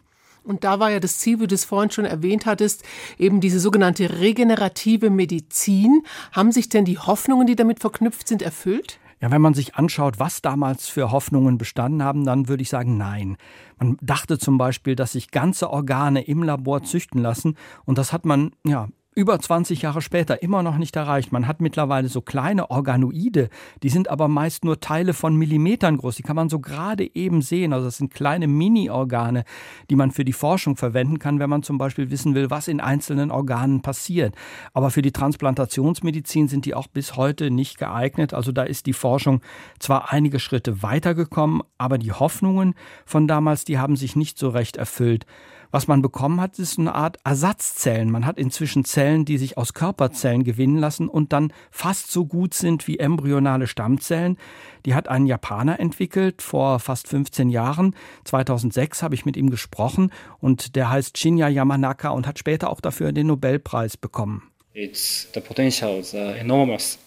Und 0.47 0.63
da 0.63 0.79
war 0.79 0.91
ja 0.91 1.01
das 1.01 1.19
Ziel, 1.19 1.41
wie 1.41 1.49
du 1.49 1.55
es 1.55 1.65
vorhin 1.65 1.91
schon 1.91 2.05
erwähnt 2.05 2.47
hattest, 2.47 2.85
eben 3.19 3.41
diese 3.41 3.59
sogenannte 3.59 4.21
regenerative 4.21 5.11
Medizin. 5.11 6.03
Haben 6.33 6.53
sich 6.53 6.69
denn 6.69 6.85
die 6.85 6.99
Hoffnungen, 6.99 7.47
die 7.47 7.57
damit 7.57 7.81
verknüpft 7.81 8.29
sind, 8.29 8.43
erfüllt? 8.43 9.01
Ja, 9.21 9.31
wenn 9.31 9.41
man 9.41 9.55
sich 9.55 9.77
anschaut, 9.77 10.19
was 10.19 10.43
damals 10.43 10.89
für 10.89 11.11
Hoffnungen 11.11 11.57
bestanden 11.57 12.03
haben, 12.03 12.25
dann 12.25 12.49
würde 12.49 12.63
ich 12.63 12.69
sagen, 12.69 12.99
nein. 12.99 13.39
Man 13.79 13.97
dachte 14.03 14.39
zum 14.39 14.59
Beispiel, 14.59 14.95
dass 14.95 15.13
sich 15.13 15.31
ganze 15.31 15.71
Organe 15.71 16.23
im 16.23 16.43
Labor 16.43 16.83
züchten 16.83 17.21
lassen 17.21 17.57
und 17.85 17.99
das 17.99 18.13
hat 18.13 18.27
man 18.27 18.53
ja 18.65 18.89
über 19.17 19.41
20 19.41 19.81
Jahre 19.81 20.03
später 20.03 20.43
immer 20.43 20.63
noch 20.63 20.77
nicht 20.77 20.95
erreicht. 20.95 21.33
Man 21.33 21.49
hat 21.49 21.63
mittlerweile 21.63 22.09
so 22.09 22.21
kleine 22.21 22.71
Organoide, 22.71 23.49
die 23.83 23.89
sind 23.89 24.11
aber 24.11 24.29
meist 24.29 24.63
nur 24.63 24.79
Teile 24.79 25.15
von 25.15 25.35
Millimetern 25.35 25.97
groß. 25.97 26.17
Die 26.17 26.23
kann 26.23 26.37
man 26.37 26.51
so 26.51 26.61
gerade 26.61 27.15
eben 27.17 27.41
sehen. 27.41 27.73
Also 27.73 27.87
das 27.87 27.97
sind 27.97 28.13
kleine 28.13 28.47
Mini-Organe, 28.47 29.45
die 29.89 29.97
man 29.97 30.11
für 30.11 30.27
die 30.27 30.35
Forschung 30.35 30.77
verwenden 30.77 31.19
kann, 31.19 31.41
wenn 31.41 31.49
man 31.49 31.63
zum 31.63 31.79
Beispiel 31.79 32.11
wissen 32.11 32.35
will, 32.35 32.51
was 32.51 32.69
in 32.69 32.79
einzelnen 32.79 33.31
Organen 33.31 33.81
passiert. 33.81 34.35
Aber 34.75 34.91
für 34.91 35.01
die 35.01 35.13
Transplantationsmedizin 35.13 36.49
sind 36.49 36.67
die 36.67 36.75
auch 36.75 36.87
bis 36.87 37.17
heute 37.17 37.51
nicht 37.51 37.79
geeignet. 37.79 38.35
Also 38.35 38.53
da 38.53 38.65
ist 38.65 38.85
die 38.85 38.93
Forschung 38.93 39.41
zwar 39.79 40.13
einige 40.13 40.39
Schritte 40.39 40.83
weitergekommen, 40.83 41.63
aber 41.79 41.97
die 41.97 42.13
Hoffnungen 42.13 42.75
von 43.07 43.27
damals, 43.27 43.65
die 43.65 43.79
haben 43.79 43.97
sich 43.97 44.15
nicht 44.15 44.39
so 44.39 44.51
recht 44.51 44.77
erfüllt. 44.77 45.25
Was 45.71 45.89
man 45.89 46.03
bekommen 46.03 46.41
hat, 46.41 46.59
ist 46.59 46.79
eine 46.79 46.95
Art 46.95 47.19
Ersatzzellen. 47.25 48.11
Man 48.11 48.27
hat 48.27 48.39
inzwischen 48.39 48.85
Zellen, 48.85 49.25
die 49.25 49.39
sich 49.39 49.59
aus 49.59 49.75
Körperzellen 49.75 50.45
gewinnen 50.45 50.79
lassen 50.79 51.09
und 51.09 51.33
dann 51.33 51.53
fast 51.71 52.11
so 52.11 52.25
gut 52.25 52.55
sind 52.55 52.87
wie 52.87 52.99
embryonale 52.99 53.67
Stammzellen. 53.67 54.39
Die 54.85 54.95
hat 54.95 55.09
ein 55.09 55.27
Japaner 55.27 55.81
entwickelt 55.81 56.43
vor 56.43 56.79
fast 56.79 57.09
15 57.09 57.51
Jahren. 57.51 57.95
2006 58.25 59.03
habe 59.03 59.15
ich 59.15 59.27
mit 59.27 59.37
ihm 59.37 59.51
gesprochen 59.51 60.13
und 60.41 60.77
der 60.77 60.91
heißt 60.91 61.19
Shinya 61.19 61.49
Yamanaka 61.49 62.11
und 62.11 62.27
hat 62.27 62.39
später 62.39 62.71
auch 62.71 62.81
dafür 62.81 63.13
den 63.13 63.27
Nobelpreis 63.27 63.97
bekommen. 63.97 64.43
It's 64.75 65.27
the 65.35 65.41
potential 65.41 65.99
is 65.99 66.13
uh, 66.13 66.35
enormous, 66.39 66.99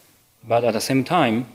but 0.43 0.63
at 0.63 0.73
the 0.73 0.79
same 0.79 1.03
time 1.03 1.45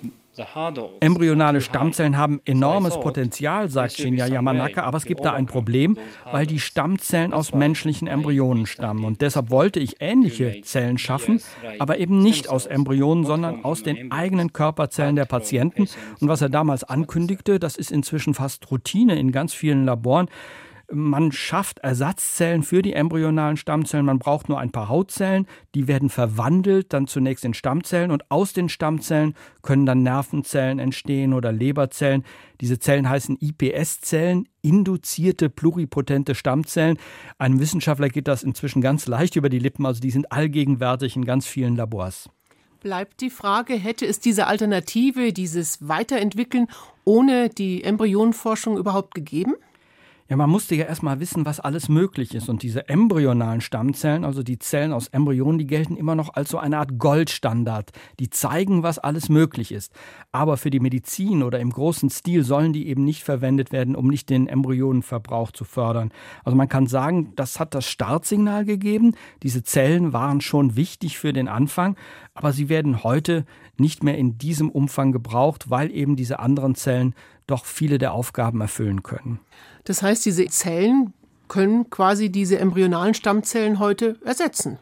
Embryonale 1.00 1.60
Stammzellen 1.60 2.16
haben 2.16 2.40
enormes 2.44 2.98
Potenzial, 2.98 3.68
sagt 3.68 3.94
Shinya 3.94 4.26
Yamanaka, 4.26 4.82
aber 4.82 4.98
es 4.98 5.04
gibt 5.04 5.24
da 5.24 5.32
ein 5.32 5.46
Problem, 5.46 5.96
weil 6.30 6.46
die 6.46 6.60
Stammzellen 6.60 7.32
aus 7.32 7.54
menschlichen 7.54 8.08
Embryonen 8.08 8.66
stammen. 8.66 9.04
Und 9.04 9.20
deshalb 9.20 9.50
wollte 9.50 9.80
ich 9.80 9.96
ähnliche 10.00 10.60
Zellen 10.62 10.98
schaffen, 10.98 11.40
aber 11.78 11.98
eben 11.98 12.20
nicht 12.20 12.48
aus 12.48 12.66
Embryonen, 12.66 13.24
sondern 13.24 13.64
aus 13.64 13.82
den 13.82 14.10
eigenen 14.10 14.52
Körperzellen 14.52 15.16
der 15.16 15.26
Patienten. 15.26 15.88
Und 16.20 16.28
was 16.28 16.42
er 16.42 16.48
damals 16.48 16.84
ankündigte, 16.84 17.58
das 17.58 17.76
ist 17.76 17.92
inzwischen 17.92 18.34
fast 18.34 18.70
Routine 18.70 19.18
in 19.18 19.32
ganz 19.32 19.54
vielen 19.54 19.84
Laboren. 19.84 20.28
Man 20.94 21.32
schafft 21.32 21.80
Ersatzzellen 21.80 22.62
für 22.62 22.80
die 22.80 22.92
embryonalen 22.92 23.56
Stammzellen. 23.56 24.06
Man 24.06 24.20
braucht 24.20 24.48
nur 24.48 24.60
ein 24.60 24.70
paar 24.70 24.88
Hautzellen. 24.88 25.46
Die 25.74 25.88
werden 25.88 26.08
verwandelt, 26.08 26.92
dann 26.92 27.08
zunächst 27.08 27.44
in 27.44 27.52
Stammzellen. 27.52 28.12
Und 28.12 28.30
aus 28.30 28.52
den 28.52 28.68
Stammzellen 28.68 29.34
können 29.62 29.86
dann 29.86 30.04
Nervenzellen 30.04 30.78
entstehen 30.78 31.34
oder 31.34 31.50
Leberzellen. 31.50 32.24
Diese 32.60 32.78
Zellen 32.78 33.08
heißen 33.08 33.38
IPS-Zellen, 33.40 34.48
induzierte 34.62 35.50
pluripotente 35.50 36.36
Stammzellen. 36.36 36.96
Einem 37.38 37.58
Wissenschaftler 37.58 38.08
geht 38.08 38.28
das 38.28 38.44
inzwischen 38.44 38.80
ganz 38.80 39.06
leicht 39.06 39.34
über 39.34 39.48
die 39.48 39.58
Lippen. 39.58 39.86
Also 39.86 40.00
die 40.00 40.12
sind 40.12 40.30
allgegenwärtig 40.30 41.16
in 41.16 41.24
ganz 41.24 41.46
vielen 41.46 41.76
Labors 41.76 42.28
bleibt 42.80 43.22
die 43.22 43.30
Frage, 43.30 43.76
hätte 43.76 44.04
es 44.04 44.20
diese 44.20 44.46
Alternative, 44.46 45.32
dieses 45.32 45.88
Weiterentwickeln 45.88 46.66
ohne 47.04 47.48
die 47.48 47.82
Embryonenforschung 47.82 48.76
überhaupt 48.76 49.14
gegeben? 49.14 49.54
Ja, 50.26 50.36
man 50.36 50.48
musste 50.48 50.74
ja 50.74 50.86
erstmal 50.86 51.20
wissen, 51.20 51.44
was 51.44 51.60
alles 51.60 51.90
möglich 51.90 52.34
ist. 52.34 52.48
Und 52.48 52.62
diese 52.62 52.88
embryonalen 52.88 53.60
Stammzellen, 53.60 54.24
also 54.24 54.42
die 54.42 54.58
Zellen 54.58 54.94
aus 54.94 55.08
Embryonen, 55.08 55.58
die 55.58 55.66
gelten 55.66 55.98
immer 55.98 56.14
noch 56.14 56.32
als 56.32 56.48
so 56.48 56.56
eine 56.56 56.78
Art 56.78 56.98
Goldstandard. 56.98 57.90
Die 58.18 58.30
zeigen, 58.30 58.82
was 58.82 58.98
alles 58.98 59.28
möglich 59.28 59.70
ist. 59.70 59.92
Aber 60.32 60.56
für 60.56 60.70
die 60.70 60.80
Medizin 60.80 61.42
oder 61.42 61.60
im 61.60 61.68
großen 61.68 62.08
Stil 62.08 62.42
sollen 62.42 62.72
die 62.72 62.88
eben 62.88 63.04
nicht 63.04 63.22
verwendet 63.22 63.70
werden, 63.70 63.94
um 63.94 64.08
nicht 64.08 64.30
den 64.30 64.46
Embryonenverbrauch 64.46 65.52
zu 65.52 65.64
fördern. 65.64 66.10
Also 66.42 66.56
man 66.56 66.70
kann 66.70 66.86
sagen, 66.86 67.34
das 67.36 67.60
hat 67.60 67.74
das 67.74 67.86
Startsignal 67.86 68.64
gegeben. 68.64 69.14
Diese 69.42 69.62
Zellen 69.62 70.14
waren 70.14 70.40
schon 70.40 70.74
wichtig 70.74 71.18
für 71.18 71.34
den 71.34 71.48
Anfang, 71.48 71.96
aber 72.32 72.54
sie 72.54 72.70
werden 72.70 73.04
heute 73.04 73.44
nicht 73.76 74.02
mehr 74.02 74.16
in 74.16 74.38
diesem 74.38 74.70
Umfang 74.70 75.12
gebraucht, 75.12 75.68
weil 75.68 75.90
eben 75.90 76.16
diese 76.16 76.38
anderen 76.38 76.74
Zellen 76.74 77.14
doch 77.46 77.64
viele 77.64 77.98
der 77.98 78.12
Aufgaben 78.12 78.60
erfüllen 78.60 79.02
können. 79.02 79.40
Das 79.84 80.02
heißt, 80.02 80.24
diese 80.24 80.46
Zellen 80.46 81.12
können 81.48 81.90
quasi 81.90 82.30
diese 82.30 82.58
embryonalen 82.58 83.14
Stammzellen 83.14 83.78
heute 83.78 84.16
ersetzen. 84.24 84.78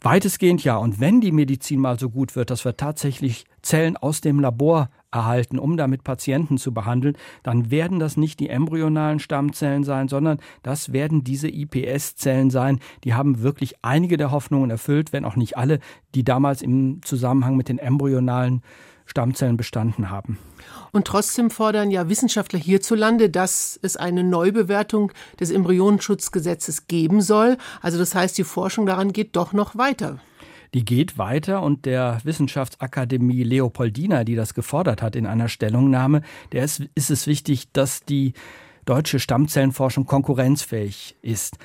Weitestgehend 0.00 0.62
ja. 0.62 0.76
Und 0.76 1.00
wenn 1.00 1.20
die 1.20 1.32
Medizin 1.32 1.80
mal 1.80 1.98
so 1.98 2.10
gut 2.10 2.36
wird, 2.36 2.50
dass 2.50 2.64
wir 2.64 2.76
tatsächlich 2.76 3.44
Zellen 3.62 3.96
aus 3.96 4.20
dem 4.20 4.40
Labor 4.40 4.90
erhalten, 5.10 5.58
um 5.58 5.76
damit 5.76 6.04
Patienten 6.04 6.58
zu 6.58 6.72
behandeln, 6.74 7.16
dann 7.42 7.70
werden 7.70 7.98
das 7.98 8.16
nicht 8.16 8.38
die 8.40 8.50
embryonalen 8.50 9.18
Stammzellen 9.18 9.84
sein, 9.84 10.08
sondern 10.08 10.38
das 10.62 10.92
werden 10.92 11.24
diese 11.24 11.48
IPS-Zellen 11.48 12.50
sein. 12.50 12.80
Die 13.04 13.14
haben 13.14 13.42
wirklich 13.42 13.76
einige 13.82 14.16
der 14.16 14.30
Hoffnungen 14.30 14.70
erfüllt, 14.70 15.12
wenn 15.12 15.24
auch 15.24 15.36
nicht 15.36 15.56
alle, 15.56 15.80
die 16.14 16.24
damals 16.24 16.60
im 16.60 17.00
Zusammenhang 17.02 17.56
mit 17.56 17.68
den 17.68 17.78
embryonalen 17.78 18.62
Stammzellen 19.06 19.56
bestanden 19.56 20.10
haben. 20.10 20.38
Und 20.92 21.06
trotzdem 21.06 21.50
fordern 21.50 21.90
ja 21.90 22.08
Wissenschaftler 22.08 22.58
hierzulande, 22.58 23.30
dass 23.30 23.78
es 23.82 23.96
eine 23.96 24.24
Neubewertung 24.24 25.12
des 25.40 25.50
Embryonenschutzgesetzes 25.50 26.86
geben 26.86 27.20
soll. 27.20 27.56
Also 27.80 27.98
das 27.98 28.14
heißt, 28.14 28.36
die 28.36 28.44
Forschung 28.44 28.86
daran 28.86 29.12
geht 29.12 29.36
doch 29.36 29.52
noch 29.52 29.76
weiter. 29.76 30.18
Die 30.74 30.84
geht 30.84 31.16
weiter 31.16 31.62
und 31.62 31.86
der 31.86 32.18
Wissenschaftsakademie 32.24 33.44
Leopoldina, 33.44 34.24
die 34.24 34.34
das 34.34 34.52
gefordert 34.52 35.00
hat 35.00 35.16
in 35.16 35.26
einer 35.26 35.48
Stellungnahme, 35.48 36.22
der 36.52 36.64
ist, 36.64 36.82
ist 36.94 37.10
es 37.10 37.26
wichtig, 37.26 37.72
dass 37.72 38.04
die 38.04 38.34
deutsche 38.84 39.18
Stammzellenforschung 39.18 40.06
konkurrenzfähig 40.06 41.16
ist. 41.22 41.58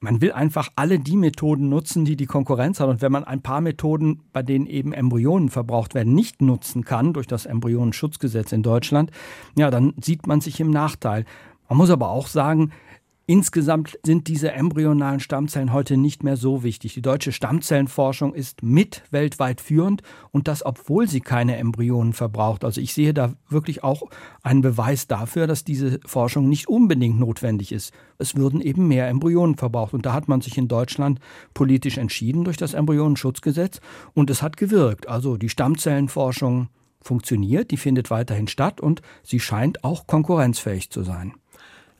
Man 0.00 0.20
will 0.20 0.32
einfach 0.32 0.68
alle 0.76 0.98
die 0.98 1.16
Methoden 1.16 1.68
nutzen, 1.68 2.04
die 2.04 2.16
die 2.16 2.26
Konkurrenz 2.26 2.80
hat. 2.80 2.88
Und 2.88 3.00
wenn 3.00 3.12
man 3.12 3.24
ein 3.24 3.42
paar 3.42 3.60
Methoden, 3.60 4.20
bei 4.32 4.42
denen 4.42 4.66
eben 4.66 4.92
Embryonen 4.92 5.48
verbraucht 5.48 5.94
werden, 5.94 6.14
nicht 6.14 6.42
nutzen 6.42 6.84
kann 6.84 7.12
durch 7.12 7.26
das 7.26 7.46
Embryonenschutzgesetz 7.46 8.52
in 8.52 8.62
Deutschland, 8.62 9.10
ja, 9.56 9.70
dann 9.70 9.94
sieht 10.00 10.26
man 10.26 10.40
sich 10.40 10.60
im 10.60 10.70
Nachteil. 10.70 11.24
Man 11.68 11.78
muss 11.78 11.90
aber 11.90 12.10
auch 12.10 12.26
sagen, 12.26 12.70
Insgesamt 13.26 13.98
sind 14.04 14.28
diese 14.28 14.52
embryonalen 14.52 15.18
Stammzellen 15.18 15.72
heute 15.72 15.96
nicht 15.96 16.22
mehr 16.22 16.36
so 16.36 16.62
wichtig. 16.62 16.92
Die 16.92 17.00
deutsche 17.00 17.32
Stammzellenforschung 17.32 18.34
ist 18.34 18.62
mit 18.62 19.02
weltweit 19.12 19.62
führend 19.62 20.02
und 20.30 20.46
das, 20.46 20.64
obwohl 20.64 21.08
sie 21.08 21.22
keine 21.22 21.56
Embryonen 21.56 22.12
verbraucht. 22.12 22.66
Also 22.66 22.82
ich 22.82 22.92
sehe 22.92 23.14
da 23.14 23.32
wirklich 23.48 23.82
auch 23.82 24.02
einen 24.42 24.60
Beweis 24.60 25.06
dafür, 25.06 25.46
dass 25.46 25.64
diese 25.64 26.00
Forschung 26.04 26.50
nicht 26.50 26.68
unbedingt 26.68 27.18
notwendig 27.18 27.72
ist. 27.72 27.94
Es 28.18 28.36
würden 28.36 28.60
eben 28.60 28.88
mehr 28.88 29.08
Embryonen 29.08 29.56
verbraucht 29.56 29.94
und 29.94 30.04
da 30.04 30.12
hat 30.12 30.28
man 30.28 30.42
sich 30.42 30.58
in 30.58 30.68
Deutschland 30.68 31.18
politisch 31.54 31.96
entschieden 31.96 32.44
durch 32.44 32.58
das 32.58 32.74
Embryonenschutzgesetz 32.74 33.80
und 34.12 34.28
es 34.28 34.42
hat 34.42 34.58
gewirkt. 34.58 35.08
Also 35.08 35.38
die 35.38 35.48
Stammzellenforschung 35.48 36.68
funktioniert, 37.00 37.70
die 37.70 37.78
findet 37.78 38.10
weiterhin 38.10 38.48
statt 38.48 38.82
und 38.82 39.00
sie 39.22 39.40
scheint 39.40 39.82
auch 39.82 40.06
konkurrenzfähig 40.06 40.90
zu 40.90 41.02
sein 41.04 41.32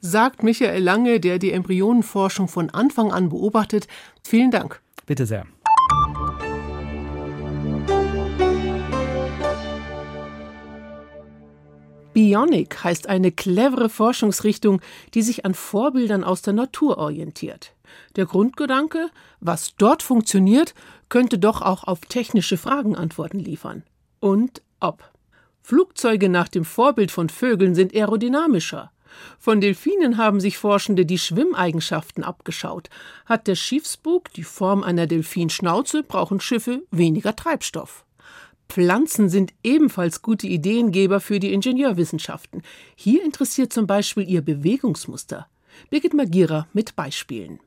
sagt 0.05 0.43
Michael 0.43 0.83
Lange, 0.83 1.19
der 1.19 1.39
die 1.39 1.53
Embryonenforschung 1.53 2.47
von 2.47 2.69
Anfang 2.69 3.11
an 3.11 3.31
beobachtet. 3.31 3.89
Vielen 4.23 4.51
Dank. 4.51 4.83
Bitte 5.07 5.25
sehr. 5.25 5.47
Bionic 12.13 12.85
heißt 12.85 13.09
eine 13.09 13.33
clevere 13.33 13.89
Forschungsrichtung, 13.89 14.83
die 15.15 15.23
sich 15.23 15.47
an 15.47 15.55
Vorbildern 15.55 16.23
aus 16.23 16.43
der 16.43 16.53
Natur 16.53 16.99
orientiert. 16.99 17.73
Der 18.15 18.27
Grundgedanke, 18.27 19.09
was 19.41 19.75
dort 19.79 20.03
funktioniert, 20.03 20.75
könnte 21.09 21.39
doch 21.39 21.63
auch 21.63 21.85
auf 21.85 22.03
technische 22.03 22.59
Fragen 22.59 22.95
Antworten 22.95 23.39
liefern. 23.39 23.83
Und 24.21 24.63
ob. 24.81 25.11
Flugzeuge 25.63 26.29
nach 26.29 26.49
dem 26.49 26.67
Vorbild 26.67 27.11
von 27.11 27.31
Vögeln 27.31 27.75
sind 27.75 27.95
aerodynamischer. 27.95 28.91
Von 29.39 29.61
Delfinen 29.61 30.17
haben 30.17 30.41
sich 30.41 30.59
Forschende 30.59 31.07
die 31.07 31.19
Schwimmeigenschaften 31.19 32.25
abgeschaut. 32.25 32.89
Hat 33.27 33.47
der 33.47 33.55
Schiffsbug 33.55 34.33
die 34.33 34.45
Form 34.45 34.83
einer 34.83 35.07
Delfinschnauze, 35.07 36.03
brauchen 36.03 36.41
Schiffe 36.41 36.83
weniger 36.91 37.37
Treibstoff. 37.37 38.05
Pflanzen 38.69 39.29
sind 39.29 39.53
ebenfalls 39.63 40.23
gute 40.23 40.47
Ideengeber 40.47 41.21
für 41.21 41.39
die 41.39 41.53
Ingenieurwissenschaften. 41.53 42.63
Hier 42.97 43.25
interessiert 43.25 43.73
zum 43.73 43.87
Beispiel 43.87 44.29
ihr 44.29 44.43
Bewegungsmuster. 44.43 45.47
Birgit 45.91 46.15
Magira 46.15 46.67
mit 46.73 46.97
Beispielen. 46.97 47.61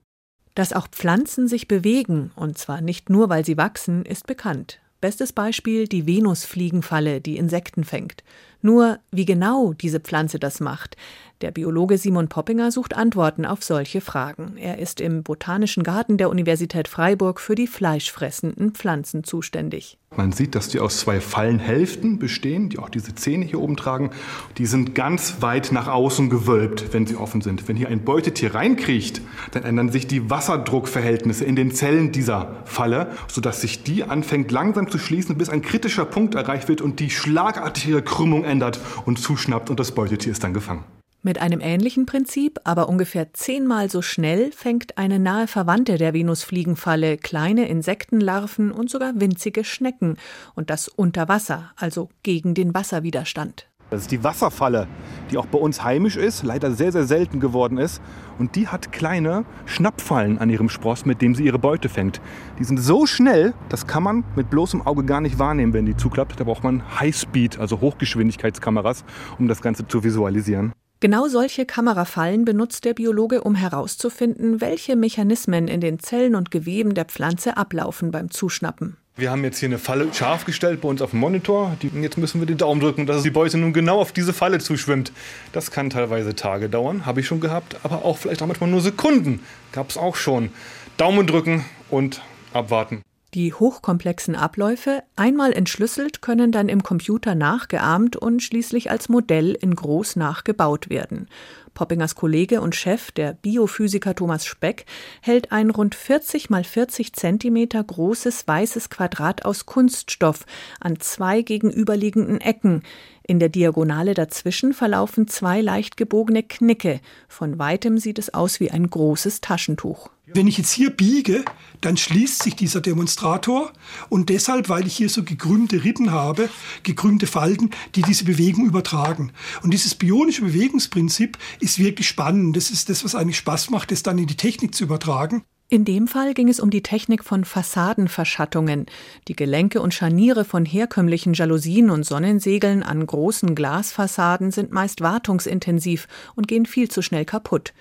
Dass 0.56 0.74
auch 0.74 0.88
Pflanzen 0.88 1.48
sich 1.48 1.68
bewegen, 1.68 2.32
und 2.36 2.58
zwar 2.58 2.82
nicht 2.82 3.10
nur, 3.10 3.30
weil 3.30 3.46
sie 3.46 3.58
wachsen, 3.58 4.06
ist 4.06 4.26
bekannt. 4.26 4.80
Bestes 5.00 5.32
Beispiel 5.32 5.88
die 5.88 6.08
Venusfliegenfalle, 6.08 7.22
die 7.22 7.38
Insekten 7.38 7.84
fängt. 7.84 8.24
Nur 8.62 8.98
wie 9.12 9.26
genau 9.26 9.74
diese 9.74 10.00
Pflanze 10.00 10.40
das 10.40 10.60
macht, 10.60 10.98
der 11.42 11.52
Biologe 11.52 12.00
Simon 12.00 12.30
Poppinger 12.30 12.72
sucht 12.72 12.96
Antworten 12.96 13.46
auf 13.46 13.64
solche 13.64 14.02
Fragen. 14.02 14.58
Er 14.58 14.80
ist 14.80 15.00
im 15.00 15.22
Botanischen 15.22 15.84
Garten 15.84 16.18
der 16.18 16.30
Universität 16.30 16.88
Freiburg 16.88 17.40
für 17.40 17.54
die 17.54 17.68
fleischfressenden 17.68 18.72
Pflanzen 18.72 19.24
zuständig. 19.24 20.00
Man 20.18 20.32
sieht, 20.32 20.56
dass 20.56 20.68
die 20.68 20.80
aus 20.80 21.00
zwei 21.00 21.22
Fallenhälften 21.22 22.18
bestehen, 22.18 22.70
die 22.70 22.80
auch 22.80 22.90
diese 22.90 23.14
Zähne 23.14 23.46
hier 23.46 23.62
oben 23.62 23.78
tragen. 23.78 24.10
Die 24.58 24.66
sind 24.66 24.96
ganz 24.96 25.42
weit 25.42 25.72
nach 25.72 25.88
außen 25.88 26.30
gewölbt, 26.32 26.92
wenn 26.92 27.06
sie 27.06 27.16
offen 27.16 27.42
sind. 27.42 27.68
Wenn 27.68 27.76
hier 27.76 27.90
ein 27.90 28.04
Beutetier 28.04 28.56
reinkriecht, 28.56 29.22
dann 29.52 29.64
ändern 29.64 29.92
sich 29.92 30.08
die 30.08 30.30
Wasserdruckverhältnisse 30.30 31.46
in 31.46 31.56
den 31.56 31.72
Zellen 31.72 32.12
dieser 32.12 32.64
Falle, 32.66 33.12
sodass 33.28 33.62
sich 33.62 33.84
die 33.84 34.04
anfängt 34.04 34.52
langsam 34.52 34.90
zu 34.90 34.98
schließen, 34.98 35.38
bis 35.38 35.50
ein 35.50 35.62
kritischer 35.62 36.06
Punkt 36.06 36.34
erreicht 36.34 36.68
wird 36.68 36.82
und 36.82 37.00
die 37.00 37.12
schlagartige 37.12 38.02
Krümmung 38.02 38.44
ändert 38.44 38.80
und 39.06 39.20
zuschnappt 39.20 39.70
und 39.70 39.80
das 39.80 39.92
Beutetier 39.92 40.32
ist 40.32 40.44
dann 40.44 40.56
gefangen. 40.56 40.84
Mit 41.28 41.42
einem 41.42 41.60
ähnlichen 41.60 42.06
Prinzip, 42.06 42.62
aber 42.64 42.88
ungefähr 42.88 43.34
zehnmal 43.34 43.90
so 43.90 44.02
schnell, 44.02 44.50
fängt 44.54 44.98
eine 44.98 45.20
nahe 45.20 45.48
Verwandte 45.48 45.98
der 45.98 46.14
Venusfliegenfalle 46.14 47.18
kleine 47.18 47.68
Insektenlarven 47.68 48.72
und 48.72 48.90
sogar 48.90 49.12
winzige 49.20 49.66
Schnecken. 49.66 50.16
Und 50.56 50.70
das 50.70 50.88
unter 50.88 51.28
Wasser, 51.28 51.74
also 51.76 52.08
gegen 52.24 52.54
den 52.54 52.74
Wasserwiderstand. 52.74 53.68
Das 53.90 54.04
ist 54.04 54.12
die 54.12 54.24
Wasserfalle, 54.24 54.88
die 55.30 55.38
auch 55.38 55.48
bei 55.48 55.58
uns 55.58 55.84
heimisch 55.84 56.16
ist, 56.16 56.44
leider 56.44 56.72
sehr, 56.72 56.94
sehr 56.94 57.04
selten 57.04 57.42
geworden 57.42 57.78
ist. 57.78 58.02
Und 58.40 58.56
die 58.56 58.70
hat 58.70 58.94
kleine 58.94 59.44
Schnappfallen 59.66 60.38
an 60.38 60.50
ihrem 60.50 60.70
Spross, 60.70 61.06
mit 61.06 61.22
dem 61.22 61.36
sie 61.36 61.44
ihre 61.44 61.60
Beute 61.60 61.90
fängt. 61.90 62.22
Die 62.58 62.64
sind 62.64 62.78
so 62.78 63.06
schnell, 63.06 63.54
das 63.68 63.86
kann 63.86 64.04
man 64.04 64.24
mit 64.38 64.50
bloßem 64.50 64.88
Auge 64.88 65.04
gar 65.04 65.20
nicht 65.20 65.40
wahrnehmen, 65.40 65.74
wenn 65.74 65.86
die 65.86 65.98
zuklappt. 65.98 66.40
Da 66.40 66.46
braucht 66.46 66.64
man 66.64 66.84
Highspeed, 67.02 67.60
also 67.60 67.82
Hochgeschwindigkeitskameras, 67.82 69.04
um 69.40 69.50
das 69.50 69.62
Ganze 69.62 69.86
zu 69.86 70.06
visualisieren. 70.06 70.72
Genau 71.00 71.28
solche 71.28 71.68
Kamerafallen 71.68 72.44
benutzt 72.44 72.84
der 72.84 72.96
Biologe, 72.96 73.42
um 73.42 73.54
herauszufinden, 73.54 74.62
welche 74.62 74.96
Mechanismen 74.96 75.68
in 75.68 75.80
den 75.80 76.00
Zellen 76.00 76.34
und 76.34 76.50
Geweben 76.50 76.96
der 76.96 77.06
Pflanze 77.06 77.56
ablaufen 77.56 78.10
beim 78.10 78.32
Zuschnappen. 78.32 78.98
Wir 79.16 79.30
haben 79.30 79.44
jetzt 79.44 79.60
hier 79.60 79.70
eine 79.70 79.78
Falle 79.78 80.12
scharf 80.12 80.46
gestellt 80.46 80.82
bei 80.82 80.90
uns 80.90 81.04
auf 81.04 81.12
dem 81.12 81.20
Monitor. 81.20 81.78
jetzt 82.02 82.18
müssen 82.18 82.42
wir 82.42 82.48
den 82.48 82.58
Daumen 82.58 82.82
drücken, 82.82 83.06
dass 83.06 83.22
die 83.22 83.30
Beute 83.30 83.60
nun 83.60 83.74
genau 83.74 84.00
auf 84.00 84.12
diese 84.12 84.34
Falle 84.34 84.58
zuschwimmt. 84.58 85.12
Das 85.52 85.70
kann 85.70 85.92
teilweise 85.92 86.36
Tage 86.36 86.68
dauern, 86.68 87.06
habe 87.06 87.20
ich 87.20 87.28
schon 87.28 87.42
gehabt, 87.42 87.78
aber 87.84 88.04
auch 88.04 88.18
vielleicht 88.18 88.42
auch 88.42 88.48
manchmal 88.48 88.70
nur 88.72 88.82
Sekunden. 88.82 89.42
Gab 89.74 89.92
es 89.92 89.98
auch 89.98 90.16
schon. 90.16 90.50
Daumen 90.98 91.28
drücken 91.28 91.64
und 91.92 92.22
abwarten. 92.54 93.04
Die 93.38 93.54
hochkomplexen 93.54 94.36
Abläufe, 94.36 95.04
einmal 95.16 95.54
entschlüsselt, 95.54 96.24
können 96.24 96.52
dann 96.52 96.70
im 96.70 96.82
Computer 96.82 97.36
nachgeahmt 97.36 98.16
und 98.16 98.42
schließlich 98.42 98.90
als 98.90 99.10
Modell 99.10 99.52
in 99.52 99.76
groß 99.76 100.16
nachgebaut 100.16 100.90
werden. 100.90 101.28
Poppingers 101.76 102.16
Kollege 102.16 102.62
und 102.62 102.74
Chef, 102.74 103.12
der 103.12 103.34
Biophysiker 103.34 104.16
Thomas 104.16 104.48
Speck, 104.48 104.88
hält 105.22 105.52
ein 105.52 105.70
rund 105.70 105.94
40 105.94 106.50
mal 106.50 106.64
40 106.64 107.14
Zentimeter 107.14 107.84
großes 107.84 108.48
weißes 108.48 108.90
Quadrat 108.90 109.46
aus 109.46 109.68
Kunststoff 109.68 110.48
an 110.80 111.00
zwei 111.00 111.44
gegenüberliegenden 111.44 112.42
Ecken. 112.42 112.82
In 113.22 113.38
der 113.38 113.50
Diagonale 113.50 114.16
dazwischen 114.16 114.74
verlaufen 114.74 115.28
zwei 115.28 115.62
leicht 115.62 115.96
gebogene 115.96 116.42
Knicke. 116.42 117.02
Von 117.28 117.60
weitem 117.60 118.00
sieht 118.00 118.18
es 118.18 118.34
aus 118.34 118.60
wie 118.60 118.72
ein 118.72 118.90
großes 118.90 119.42
Taschentuch. 119.42 120.10
Wenn 120.34 120.48
ich 120.48 120.58
jetzt 120.58 120.74
hier 120.74 120.90
biege, 120.90 121.46
dann 121.80 121.96
schließt 121.96 122.44
sich 122.44 122.54
dieser 122.54 122.82
Demonstrator 122.82 123.72
und 124.10 124.28
deshalb, 124.28 124.68
weil 124.68 124.86
ich 124.86 124.98
hier 124.98 125.08
so 125.08 125.24
gekrümmte 125.24 125.86
Rippen 125.86 126.12
habe, 126.12 126.50
gekrümmte 126.84 127.28
Falten, 127.28 127.70
die 127.96 128.02
diese 128.02 128.26
Bewegung 128.26 128.66
übertragen. 128.66 129.32
Und 129.64 129.72
dieses 129.72 129.96
bionische 129.96 130.42
Bewegungsprinzip 130.42 131.38
ist 131.62 131.80
wirklich 131.80 132.10
spannend. 132.10 132.58
Das 132.58 132.72
ist 132.72 132.90
das, 132.90 133.06
was 133.06 133.16
eigentlich 133.16 133.38
Spaß 133.38 133.70
macht, 133.70 133.90
das 133.92 134.04
dann 134.04 134.18
in 134.18 134.28
die 134.28 134.36
Technik 134.36 134.76
zu 134.76 134.84
übertragen. 134.84 135.44
In 135.70 135.84
dem 135.84 136.08
Fall 136.08 136.34
ging 136.34 136.48
es 136.48 136.62
um 136.62 136.70
die 136.70 136.84
Technik 136.84 137.26
von 137.26 137.44
Fassadenverschattungen. 137.44 138.86
Die 139.28 139.36
Gelenke 139.36 139.82
und 139.82 139.94
Scharniere 139.94 140.46
von 140.46 140.66
herkömmlichen 140.66 141.34
Jalousien 141.34 141.90
und 141.90 142.06
Sonnensegeln 142.06 142.84
an 142.84 143.06
großen 143.06 143.54
Glasfassaden 143.54 144.52
sind 144.52 144.72
meist 144.72 145.02
wartungsintensiv 145.02 146.08
und 146.36 146.48
gehen 146.48 146.66
viel 146.66 146.90
zu 146.90 147.02
schnell 147.02 147.26
kaputt. 147.26 147.74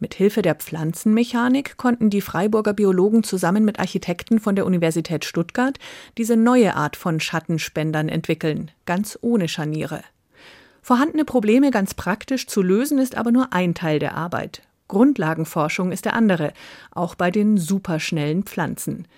Mit 0.00 0.14
Hilfe 0.14 0.42
der 0.42 0.56
Pflanzenmechanik 0.56 1.76
konnten 1.76 2.10
die 2.10 2.20
Freiburger 2.20 2.72
Biologen 2.72 3.22
zusammen 3.22 3.64
mit 3.64 3.78
Architekten 3.78 4.40
von 4.40 4.56
der 4.56 4.66
Universität 4.66 5.24
Stuttgart 5.24 5.78
diese 6.18 6.36
neue 6.36 6.74
Art 6.74 6.96
von 6.96 7.20
Schattenspendern 7.20 8.08
entwickeln, 8.08 8.70
ganz 8.86 9.18
ohne 9.22 9.48
Scharniere. 9.48 10.02
Vorhandene 10.82 11.24
Probleme 11.24 11.70
ganz 11.70 11.94
praktisch 11.94 12.46
zu 12.46 12.60
lösen 12.60 12.98
ist 12.98 13.16
aber 13.16 13.30
nur 13.30 13.52
ein 13.52 13.74
Teil 13.74 13.98
der 13.98 14.14
Arbeit. 14.14 14.62
Grundlagenforschung 14.88 15.92
ist 15.92 16.04
der 16.04 16.14
andere, 16.14 16.52
auch 16.90 17.14
bei 17.14 17.30
den 17.30 17.56
superschnellen 17.56 18.42
Pflanzen. 18.42 19.08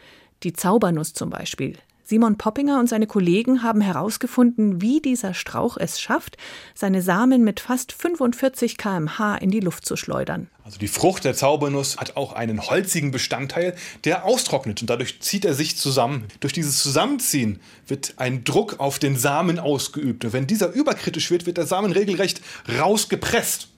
Die 0.42 0.52
Zaubernuss 0.52 1.12
zum 1.12 1.30
Beispiel. 1.30 1.76
Simon 2.08 2.38
Poppinger 2.38 2.78
und 2.78 2.88
seine 2.88 3.08
Kollegen 3.08 3.64
haben 3.64 3.80
herausgefunden, 3.80 4.80
wie 4.80 5.00
dieser 5.00 5.34
Strauch 5.34 5.76
es 5.76 6.00
schafft, 6.00 6.36
seine 6.72 7.02
Samen 7.02 7.42
mit 7.42 7.58
fast 7.58 7.90
45 7.90 8.78
km/h 8.78 9.34
in 9.38 9.50
die 9.50 9.58
Luft 9.58 9.84
zu 9.84 9.96
schleudern. 9.96 10.48
Also 10.62 10.78
die 10.78 10.86
Frucht 10.86 11.24
der 11.24 11.34
Zaubernuss 11.34 11.96
hat 11.96 12.16
auch 12.16 12.32
einen 12.32 12.60
holzigen 12.60 13.10
Bestandteil, 13.10 13.74
der 14.04 14.24
austrocknet 14.24 14.82
und 14.82 14.88
dadurch 14.88 15.20
zieht 15.20 15.44
er 15.44 15.54
sich 15.54 15.76
zusammen. 15.76 16.26
Durch 16.38 16.52
dieses 16.52 16.80
Zusammenziehen 16.80 17.58
wird 17.88 18.14
ein 18.18 18.44
Druck 18.44 18.78
auf 18.78 19.00
den 19.00 19.16
Samen 19.16 19.58
ausgeübt. 19.58 20.24
Und 20.24 20.32
wenn 20.32 20.46
dieser 20.46 20.72
überkritisch 20.72 21.32
wird, 21.32 21.46
wird 21.46 21.56
der 21.56 21.66
Samen 21.66 21.90
regelrecht 21.90 22.40
rausgepresst. 22.78 23.68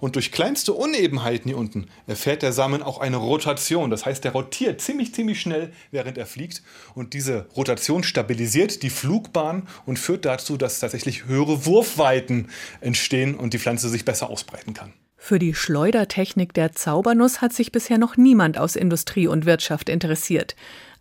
Und 0.00 0.16
durch 0.16 0.32
kleinste 0.32 0.72
Unebenheiten 0.72 1.48
hier 1.48 1.58
unten 1.58 1.86
erfährt 2.06 2.42
der 2.42 2.52
Samen 2.52 2.82
auch 2.82 2.98
eine 2.98 3.16
Rotation. 3.16 3.90
Das 3.90 4.06
heißt, 4.06 4.24
der 4.24 4.32
rotiert 4.32 4.80
ziemlich, 4.80 5.14
ziemlich 5.14 5.40
schnell, 5.40 5.72
während 5.90 6.18
er 6.18 6.26
fliegt. 6.26 6.62
Und 6.94 7.14
diese 7.14 7.46
Rotation 7.56 8.02
stabilisiert 8.02 8.82
die 8.82 8.90
Flugbahn 8.90 9.68
und 9.86 9.98
führt 9.98 10.24
dazu, 10.24 10.56
dass 10.56 10.80
tatsächlich 10.80 11.26
höhere 11.26 11.66
Wurfweiten 11.66 12.48
entstehen 12.80 13.34
und 13.34 13.54
die 13.54 13.58
Pflanze 13.58 13.88
sich 13.88 14.04
besser 14.04 14.30
ausbreiten 14.30 14.74
kann. 14.74 14.92
Für 15.16 15.38
die 15.38 15.54
Schleudertechnik 15.54 16.52
der 16.52 16.72
Zaubernuss 16.72 17.40
hat 17.40 17.54
sich 17.54 17.72
bisher 17.72 17.96
noch 17.96 18.18
niemand 18.18 18.58
aus 18.58 18.76
Industrie 18.76 19.26
und 19.26 19.46
Wirtschaft 19.46 19.88
interessiert. 19.88 20.54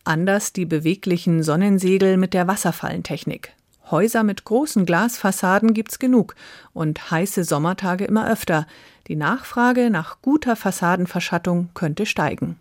Anders 0.05 0.53
die 0.53 0.65
beweglichen 0.65 1.43
Sonnensegel 1.43 2.15
mit 2.15 2.33
der 2.33 2.47
Wasserfallentechnik. 2.47 3.53
Häuser 3.93 4.23
mit 4.23 4.43
großen 4.43 4.87
Glasfassaden 4.87 5.75
gibt's 5.75 5.99
genug 5.99 6.33
und 6.73 7.11
heiße 7.11 7.43
Sommertage 7.43 8.05
immer 8.05 8.27
öfter. 8.27 8.65
Die 9.05 9.15
Nachfrage 9.15 9.91
nach 9.91 10.19
guter 10.23 10.55
Fassadenverschattung 10.55 11.69
könnte 11.75 12.07
steigen. 12.07 12.59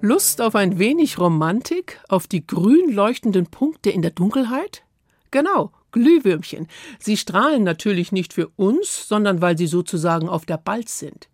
Lust 0.00 0.40
auf 0.40 0.54
ein 0.54 0.78
wenig 0.78 1.18
Romantik, 1.18 2.00
auf 2.08 2.26
die 2.26 2.46
grün 2.46 2.90
leuchtenden 2.90 3.44
Punkte 3.44 3.90
in 3.90 4.00
der 4.00 4.12
Dunkelheit? 4.12 4.84
Genau, 5.30 5.70
Glühwürmchen. 5.92 6.66
Sie 6.98 7.18
strahlen 7.18 7.62
natürlich 7.62 8.10
nicht 8.10 8.32
für 8.32 8.48
uns, 8.56 9.06
sondern 9.06 9.42
weil 9.42 9.58
sie 9.58 9.66
sozusagen 9.66 10.30
auf 10.30 10.46
der 10.46 10.56
Balz 10.56 10.98
sind. 10.98 11.28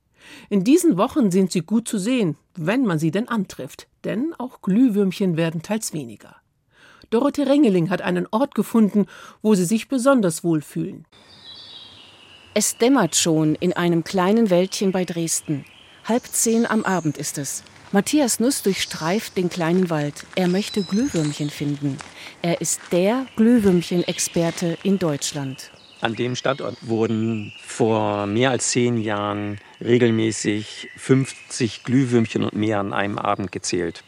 In 0.51 0.64
diesen 0.64 0.97
Wochen 0.97 1.31
sind 1.31 1.53
sie 1.53 1.61
gut 1.61 1.87
zu 1.87 1.99
sehen, 1.99 2.37
wenn 2.57 2.85
man 2.85 2.99
sie 2.99 3.11
denn 3.11 3.29
antrifft, 3.29 3.87
denn 4.05 4.35
auch 4.38 4.62
Glühwürmchen 4.62 5.37
werden 5.37 5.62
teils 5.62 5.93
weniger. 5.93 6.37
Dorothee 7.11 7.43
Rengeling 7.43 7.90
hat 7.90 8.03
einen 8.03 8.27
Ort 8.31 8.55
gefunden, 8.55 9.07
wo 9.43 9.55
sie 9.55 9.64
sich 9.64 9.88
besonders 9.88 10.43
wohlfühlen. 10.43 11.07
Es 12.55 12.79
dämmert 12.79 13.17
schon 13.17 13.55
in 13.57 13.73
einem 13.73 14.05
kleinen 14.05 14.51
Wäldchen 14.51 14.93
bei 14.93 15.05
Dresden. 15.05 15.64
Halb 16.05 16.25
zehn 16.25 16.67
am 16.67 16.85
Abend 16.85 17.19
ist 17.19 17.38
es. 17.38 17.64
Matthias 17.93 18.40
Nuss 18.40 18.62
durchstreift 18.62 19.37
den 19.37 19.49
kleinen 19.49 19.90
Wald. 19.90 20.27
Er 20.35 20.49
möchte 20.49 20.83
Glühwürmchen 20.83 21.51
finden. 21.51 21.99
Er 22.43 22.61
ist 22.61 22.81
der 22.90 23.27
Glühwürmchen-Experte 23.37 24.79
in 24.83 24.99
Deutschland. 24.99 25.71
An 26.05 26.14
dem 26.14 26.37
Standort 26.37 26.77
wurden 26.83 27.55
vor 27.62 28.27
mehr 28.27 28.51
als 28.51 28.69
zehn 28.69 28.99
Jahren 28.99 29.57
regelmäßig 29.83 30.90
50 30.99 31.83
Glühwürmchen 31.83 32.45
und 32.45 32.53
mehr 32.53 32.79
an 32.79 32.93
einem 32.93 33.17
Abend 33.17 33.53
gezählt. 33.53 34.05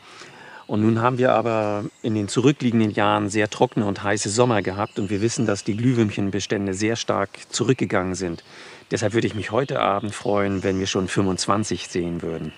Und 0.67 0.83
nun 0.83 1.01
haben 1.01 1.17
wir 1.17 1.33
aber 1.33 1.87
in 2.03 2.15
den 2.15 2.29
zurückliegenden 2.29 2.91
Jahren 2.91 3.31
sehr 3.31 3.49
trockene 3.49 3.87
und 3.87 4.03
heiße 4.03 4.29
Sommer 4.29 4.61
gehabt 4.61 4.99
und 4.99 5.09
wir 5.09 5.23
wissen, 5.23 5.47
dass 5.47 5.65
die 5.65 5.75
Glühwürmchenbestände 5.75 6.75
sehr 6.75 6.97
stark 6.97 7.31
zurückgegangen 7.49 8.15
sind. 8.15 8.45
Deshalb 8.91 9.15
würde 9.15 9.29
ich 9.29 9.35
mich 9.35 9.51
heute 9.51 9.81
Abend 9.81 10.15
freuen, 10.15 10.63
wenn 10.65 10.79
wir 10.79 10.87
schon 10.87 11.09
25 11.09 11.89
sehen 11.89 12.21
würden. 12.21 12.53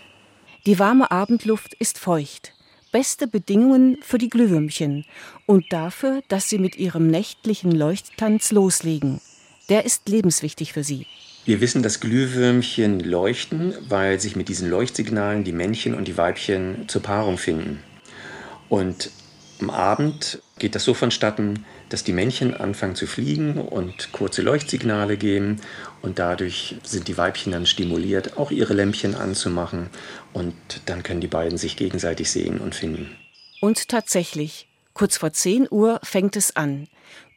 Die 0.67 0.81
warme 0.81 1.13
Abendluft 1.13 1.75
ist 1.75 2.01
feucht. 2.01 2.55
Beste 2.91 3.29
Bedingungen 3.29 3.99
für 4.03 4.19
die 4.19 4.31
Glühwürmchen 4.31 5.05
und 5.47 5.73
dafür, 5.73 6.23
dass 6.27 6.49
sie 6.49 6.59
mit 6.59 6.75
ihrem 6.75 7.07
nächtlichen 7.07 7.71
Leuchttanz 7.71 8.51
loslegen. 8.51 9.21
Der 9.69 9.85
ist 9.85 10.09
lebenswichtig 10.09 10.73
für 10.73 10.83
sie. 10.83 11.07
Wir 11.45 11.61
wissen, 11.61 11.83
dass 11.83 12.01
Glühwürmchen 12.01 13.01
leuchten, 13.01 13.75
weil 13.89 14.21
sich 14.21 14.37
mit 14.37 14.49
diesen 14.49 14.69
Leuchtsignalen 14.69 15.45
die 15.45 15.53
Männchen 15.53 15.95
und 15.95 16.09
die 16.09 16.17
Weibchen 16.17 16.89
zur 16.89 17.03
Paarung 17.03 17.39
finden. 17.39 17.83
Und 18.69 19.11
am 19.61 19.71
Abend 19.71 20.41
geht 20.59 20.75
das 20.75 20.85
so 20.85 20.95
vonstatten, 20.95 21.65
dass 21.89 22.05
die 22.05 22.13
Männchen 22.13 22.55
anfangen 22.55 22.95
zu 22.95 23.07
fliegen 23.07 23.59
und 23.59 24.13
kurze 24.13 24.43
Leuchtsignale 24.43 25.17
geben 25.17 25.61
und 26.03 26.19
dadurch 26.19 26.77
sind 26.85 27.09
die 27.09 27.17
Weibchen 27.17 27.53
dann 27.53 27.67
stimuliert, 27.67 28.37
auch 28.37 28.51
ihre 28.51 28.75
Lämpchen 28.75 29.15
anzumachen 29.15 29.89
und 30.33 30.55
dann 30.87 31.03
können 31.03 31.21
die 31.21 31.29
beiden 31.29 31.59
sich 31.59 31.77
gegenseitig 31.77 32.31
sehen 32.31 32.59
und 32.59 32.75
finden. 32.75 33.17
Und 33.61 33.89
tatsächlich, 33.89 34.69
kurz 34.93 35.17
vor 35.17 35.33
10 35.33 35.67
Uhr 35.71 35.99
fängt 36.03 36.37
es 36.37 36.55
an. 36.55 36.89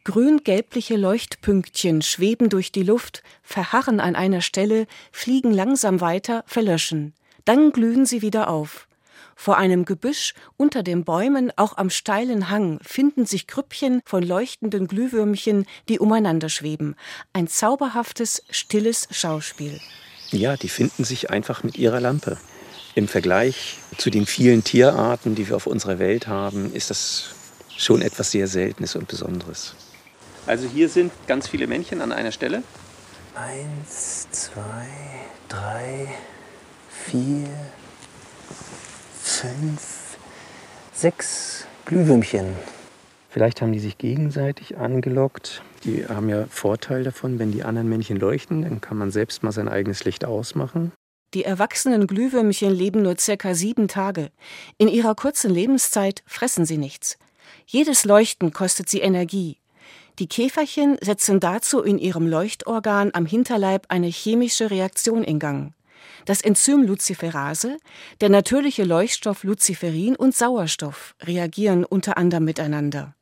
Grün-gelbliche 0.04 0.98
Leuchtpünktchen 0.98 2.02
schweben 2.02 2.50
durch 2.50 2.72
die 2.72 2.82
Luft, 2.82 3.22
verharren 3.44 4.00
an 4.00 4.16
einer 4.16 4.42
Stelle, 4.42 4.88
fliegen 5.12 5.54
langsam 5.54 6.02
weiter, 6.02 6.44
verlöschen. 6.48 7.14
Dann 7.46 7.72
glühen 7.72 8.08
sie 8.08 8.24
wieder 8.24 8.50
auf. 8.50 8.88
Vor 9.36 9.58
einem 9.58 9.86
Gebüsch, 9.86 10.34
unter 10.58 10.82
den 10.82 11.04
Bäumen, 11.04 11.52
auch 11.56 11.78
am 11.78 11.90
steilen 11.90 12.50
Hang, 12.50 12.80
finden 12.82 13.26
sich 13.26 13.46
Grüppchen 13.48 14.02
von 14.06 14.24
leuchtenden 14.24 14.88
Glühwürmchen, 14.88 15.66
die 15.88 16.00
umeinander 16.00 16.50
schweben. 16.50 16.96
Ein 17.34 17.48
zauberhaftes, 17.48 18.44
stilles 18.50 19.08
Schauspiel. 19.12 19.80
Ja, 20.32 20.58
die 20.58 20.70
finden 20.70 21.04
sich 21.04 21.30
einfach 21.30 21.64
mit 21.64 21.78
ihrer 21.78 22.00
Lampe. 22.00 22.38
Im 22.96 23.08
Vergleich 23.08 23.78
zu 23.98 24.10
den 24.10 24.26
vielen 24.26 24.64
Tierarten, 24.64 25.36
die 25.36 25.48
wir 25.48 25.56
auf 25.56 25.68
unserer 25.68 26.00
Welt 26.00 26.28
haben, 26.28 26.74
ist 26.74 26.90
das 26.90 27.30
schon 27.78 28.02
etwas 28.02 28.32
sehr 28.32 28.48
Seltenes 28.48 28.96
und 28.96 29.08
Besonderes. 29.08 29.76
Also 30.48 30.68
hier 30.68 30.90
sind 30.90 31.12
ganz 31.28 31.48
viele 31.48 31.68
Männchen 31.68 32.02
an 32.02 32.12
einer 32.12 32.32
Stelle. 32.32 32.64
Eins, 33.36 34.28
zwei, 34.32 34.88
drei, 35.48 36.08
vier, 36.90 37.48
fünf, 39.22 40.18
sechs 40.94 41.66
Glühwürmchen. 41.86 42.56
Vielleicht 43.30 43.62
haben 43.62 43.72
die 43.72 43.80
sich 43.80 43.98
gegenseitig 43.98 44.78
angelockt. 44.78 45.64
Die 45.86 46.06
haben 46.06 46.28
ja 46.28 46.46
Vorteil 46.48 47.04
davon, 47.04 47.40
wenn 47.40 47.52
die 47.54 47.64
anderen 47.64 47.88
Männchen 47.88 48.18
leuchten, 48.18 48.64
dann 48.64 48.82
kann 48.82 48.98
man 48.98 49.10
selbst 49.10 49.42
mal 49.42 49.54
sein 49.54 49.70
eigenes 49.70 50.04
Licht 50.04 50.26
ausmachen. 50.26 50.92
Die 51.34 51.46
erwachsenen 51.46 52.08
Glühwürmchen 52.08 52.74
leben 52.74 53.04
nur 53.04 53.18
circa 53.18 53.56
sieben 53.56 53.88
Tage. 53.88 54.32
In 54.78 54.90
ihrer 54.90 55.16
kurzen 55.16 55.50
Lebenszeit 55.50 56.24
fressen 56.26 56.66
sie 56.66 56.78
nichts. 56.78 57.18
Jedes 57.66 58.04
Leuchten 58.04 58.52
kostet 58.52 58.90
sie 58.90 59.00
Energie. 59.00 59.61
Die 60.20 60.28
Käferchen 60.28 60.98
setzen 61.02 61.40
dazu 61.40 61.82
in 61.82 61.98
ihrem 61.98 62.28
Leuchtorgan 62.28 63.12
am 63.14 63.26
Hinterleib 63.26 63.86
eine 63.90 64.08
chemische 64.08 64.70
Reaktion 64.70 65.24
in 65.24 65.40
Gang. 65.40 65.74
Das 66.26 66.42
Enzym 66.42 66.84
Luciferase, 66.84 67.78
der 68.20 68.30
natürliche 68.30 68.84
Leuchtstoff 68.84 69.44
Luciferin 69.44 70.16
und 70.16 70.36
Sauerstoff 70.36 71.16
reagieren 71.24 71.86
unter 71.86 72.18
anderem 72.18 72.46
miteinander. 72.46 73.16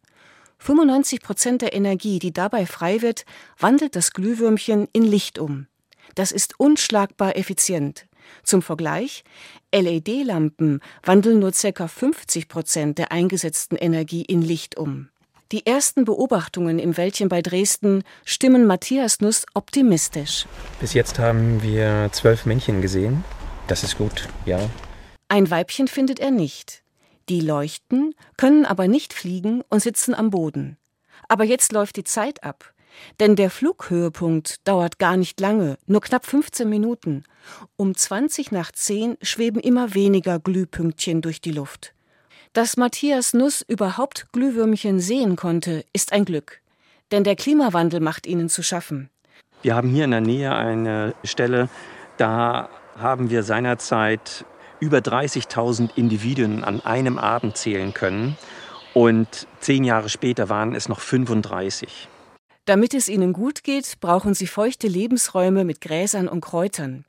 95 0.58 1.22
Prozent 1.22 1.62
der 1.62 1.74
Energie, 1.74 2.20
die 2.20 2.34
dabei 2.34 2.66
frei 2.66 3.02
wird, 3.02 3.26
wandelt 3.58 3.96
das 3.96 4.12
Glühwürmchen 4.12 4.88
in 4.92 5.04
Licht 5.04 5.40
um. 5.40 5.68
Das 6.16 6.32
ist 6.32 6.60
unschlagbar 6.60 7.38
effizient. 7.38 8.08
Zum 8.44 8.62
Vergleich, 8.62 9.24
LED-Lampen 9.74 10.82
wandeln 11.04 11.40
nur 11.40 11.52
ca. 11.52 11.88
50 11.88 12.48
Prozent 12.50 12.98
der 12.98 13.12
eingesetzten 13.12 13.78
Energie 13.78 14.24
in 14.24 14.42
Licht 14.42 14.78
um. 14.78 15.10
Die 15.52 15.66
ersten 15.66 16.06
Beobachtungen 16.06 16.78
im 16.78 16.96
Wäldchen 16.96 17.28
bei 17.28 17.42
Dresden 17.42 18.04
stimmen 18.24 18.68
Matthias 18.68 19.20
Nuss 19.20 19.48
optimistisch. 19.56 20.46
Bis 20.80 20.94
jetzt 20.94 21.18
haben 21.18 21.64
wir 21.64 22.10
zwölf 22.12 22.46
Männchen 22.46 22.82
gesehen. 22.82 23.24
Das 23.68 23.84
ist 23.84 23.98
gut, 23.98 24.28
ja. 24.46 24.60
Ein 25.28 25.50
Weibchen 25.50 25.88
findet 25.88 26.20
er 26.20 26.30
nicht. 26.30 26.84
Die 27.30 27.42
leuchten, 27.42 28.14
können 28.38 28.64
aber 28.64 28.88
nicht 28.88 29.12
fliegen 29.12 29.64
und 29.70 29.82
sitzen 29.82 30.14
am 30.14 30.30
Boden. 30.30 30.78
Aber 31.28 31.46
jetzt 31.46 31.72
läuft 31.72 31.96
die 31.96 32.04
Zeit 32.04 32.44
ab. 32.44 32.76
Denn 33.20 33.36
der 33.36 33.50
Flughöhepunkt 33.50 34.68
dauert 34.68 35.00
gar 35.00 35.18
nicht 35.18 35.40
lange, 35.40 35.78
nur 35.88 36.02
knapp 36.02 36.28
15 36.28 36.70
Minuten. 36.70 37.24
Um 37.76 37.96
20 37.96 38.52
nach 38.52 38.72
10 38.72 39.18
schweben 39.24 39.60
immer 39.60 39.96
weniger 39.96 40.40
Glühpünktchen 40.40 41.22
durch 41.22 41.42
die 41.42 41.52
Luft. 41.52 41.96
Dass 42.54 42.78
Matthias 42.78 43.34
Nuss 43.36 43.64
überhaupt 43.68 44.26
Glühwürmchen 44.34 45.00
sehen 45.00 45.36
konnte, 45.36 45.86
ist 45.94 46.12
ein 46.14 46.26
Glück. 46.26 46.62
Denn 47.12 47.24
der 47.24 47.36
Klimawandel 47.36 48.00
macht 48.00 48.26
ihnen 48.26 48.50
zu 48.50 48.64
schaffen. 48.64 49.10
Wir 49.62 49.76
haben 49.76 49.90
hier 49.90 50.06
in 50.06 50.12
der 50.12 50.22
Nähe 50.22 50.56
eine 50.56 51.14
Stelle, 51.24 51.70
da 52.18 52.70
haben 52.98 53.30
wir 53.30 53.44
seinerzeit 53.44 54.46
über 54.80 54.98
30.000 54.98 55.92
Individuen 55.96 56.64
an 56.64 56.82
einem 56.82 57.20
Abend 57.20 57.56
zählen 57.56 57.94
können. 57.94 58.36
Und 58.96 59.48
zehn 59.60 59.84
Jahre 59.84 60.10
später 60.10 60.50
waren 60.50 60.74
es 60.74 60.90
noch 60.90 61.02
35. 61.02 62.08
Damit 62.66 62.94
es 62.96 63.10
ihnen 63.10 63.34
gut 63.34 63.64
geht, 63.64 64.00
brauchen 64.00 64.34
sie 64.34 64.48
feuchte 64.48 64.88
Lebensräume 64.88 65.66
mit 65.66 65.82
Gräsern 65.82 66.28
und 66.28 66.42
Kräutern. 66.42 67.06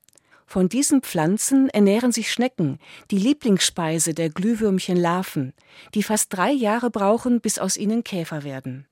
Von 0.51 0.69
diesen 0.69 1.01
Pflanzen 1.03 1.69
ernähren 1.69 2.11
sich 2.11 2.33
Schnecken, 2.33 2.81
die 3.13 3.19
Lieblingsspeise 3.19 4.15
der 4.15 4.31
Glühwürmchen 4.31 4.97
Larven, 4.97 5.53
die 5.95 6.03
fast 6.03 6.37
drei 6.37 6.51
Jahre 6.51 6.91
brauchen, 6.91 7.41
bis 7.41 7.61
aus 7.61 7.77
ihnen 7.77 8.03
Käfer 8.03 8.43
werden. 8.43 8.89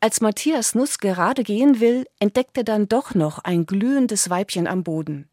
Als 0.00 0.20
Matthias 0.20 0.74
Nuss 0.74 0.98
gerade 0.98 1.42
gehen 1.42 1.80
will, 1.80 2.04
entdeckt 2.18 2.58
er 2.58 2.64
dann 2.64 2.86
doch 2.86 3.14
noch 3.14 3.38
ein 3.38 3.64
glühendes 3.64 4.28
Weibchen 4.28 4.66
am 4.66 4.84
Boden. 4.84 5.30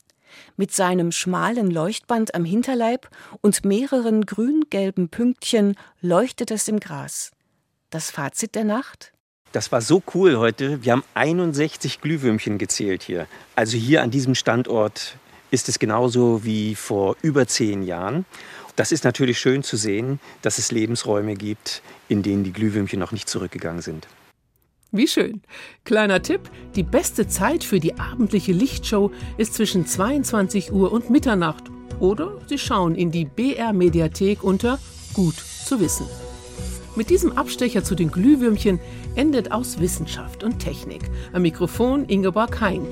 Mit 0.55 0.71
seinem 0.71 1.11
schmalen 1.11 1.69
Leuchtband 1.69 2.33
am 2.33 2.45
Hinterleib 2.45 3.09
und 3.41 3.65
mehreren 3.65 4.25
grün-gelben 4.25 5.09
Pünktchen 5.09 5.75
leuchtet 5.99 6.51
es 6.51 6.69
im 6.69 6.79
Gras. 6.79 7.31
Das 7.89 8.09
Fazit 8.09 8.55
der 8.55 8.63
Nacht? 8.63 9.11
Das 9.51 9.69
war 9.73 9.81
so 9.81 10.01
cool 10.15 10.37
heute. 10.37 10.81
Wir 10.85 10.93
haben 10.93 11.03
61 11.13 11.99
Glühwürmchen 11.99 12.57
gezählt 12.57 13.03
hier. 13.03 13.27
Also 13.53 13.75
hier 13.75 14.01
an 14.01 14.09
diesem 14.09 14.33
Standort 14.33 15.17
ist 15.51 15.69
es 15.69 15.77
genauso 15.77 16.43
wie 16.43 16.75
vor 16.75 17.15
über 17.21 17.45
zehn 17.45 17.83
Jahren. 17.83 18.25
Das 18.75 18.91
ist 18.91 19.03
natürlich 19.03 19.39
schön 19.39 19.63
zu 19.63 19.77
sehen, 19.77 20.19
dass 20.41 20.57
es 20.57 20.71
Lebensräume 20.71 21.35
gibt, 21.35 21.83
in 22.07 22.23
denen 22.23 22.43
die 22.43 22.53
Glühwürmchen 22.53 22.99
noch 22.99 23.11
nicht 23.11 23.29
zurückgegangen 23.29 23.81
sind. 23.81 24.07
Wie 24.93 25.07
schön. 25.07 25.41
Kleiner 25.85 26.21
Tipp, 26.21 26.49
die 26.75 26.83
beste 26.83 27.27
Zeit 27.27 27.63
für 27.63 27.79
die 27.79 27.97
abendliche 27.99 28.51
Lichtshow 28.51 29.11
ist 29.37 29.53
zwischen 29.53 29.85
22 29.85 30.71
Uhr 30.73 30.91
und 30.91 31.09
Mitternacht. 31.09 31.65
Oder 31.99 32.39
Sie 32.47 32.57
schauen 32.57 32.95
in 32.95 33.11
die 33.11 33.25
BR 33.25 33.73
Mediathek 33.73 34.43
unter 34.43 34.79
Gut 35.13 35.35
zu 35.35 35.79
wissen. 35.79 36.07
Mit 36.95 37.09
diesem 37.09 37.37
Abstecher 37.37 37.83
zu 37.83 37.95
den 37.95 38.11
Glühwürmchen 38.11 38.79
endet 39.15 39.51
aus 39.51 39.79
Wissenschaft 39.79 40.43
und 40.43 40.59
Technik. 40.59 41.03
Am 41.31 41.43
Mikrofon 41.43 42.05
Ingeborg 42.05 42.59
Hein. 42.59 42.85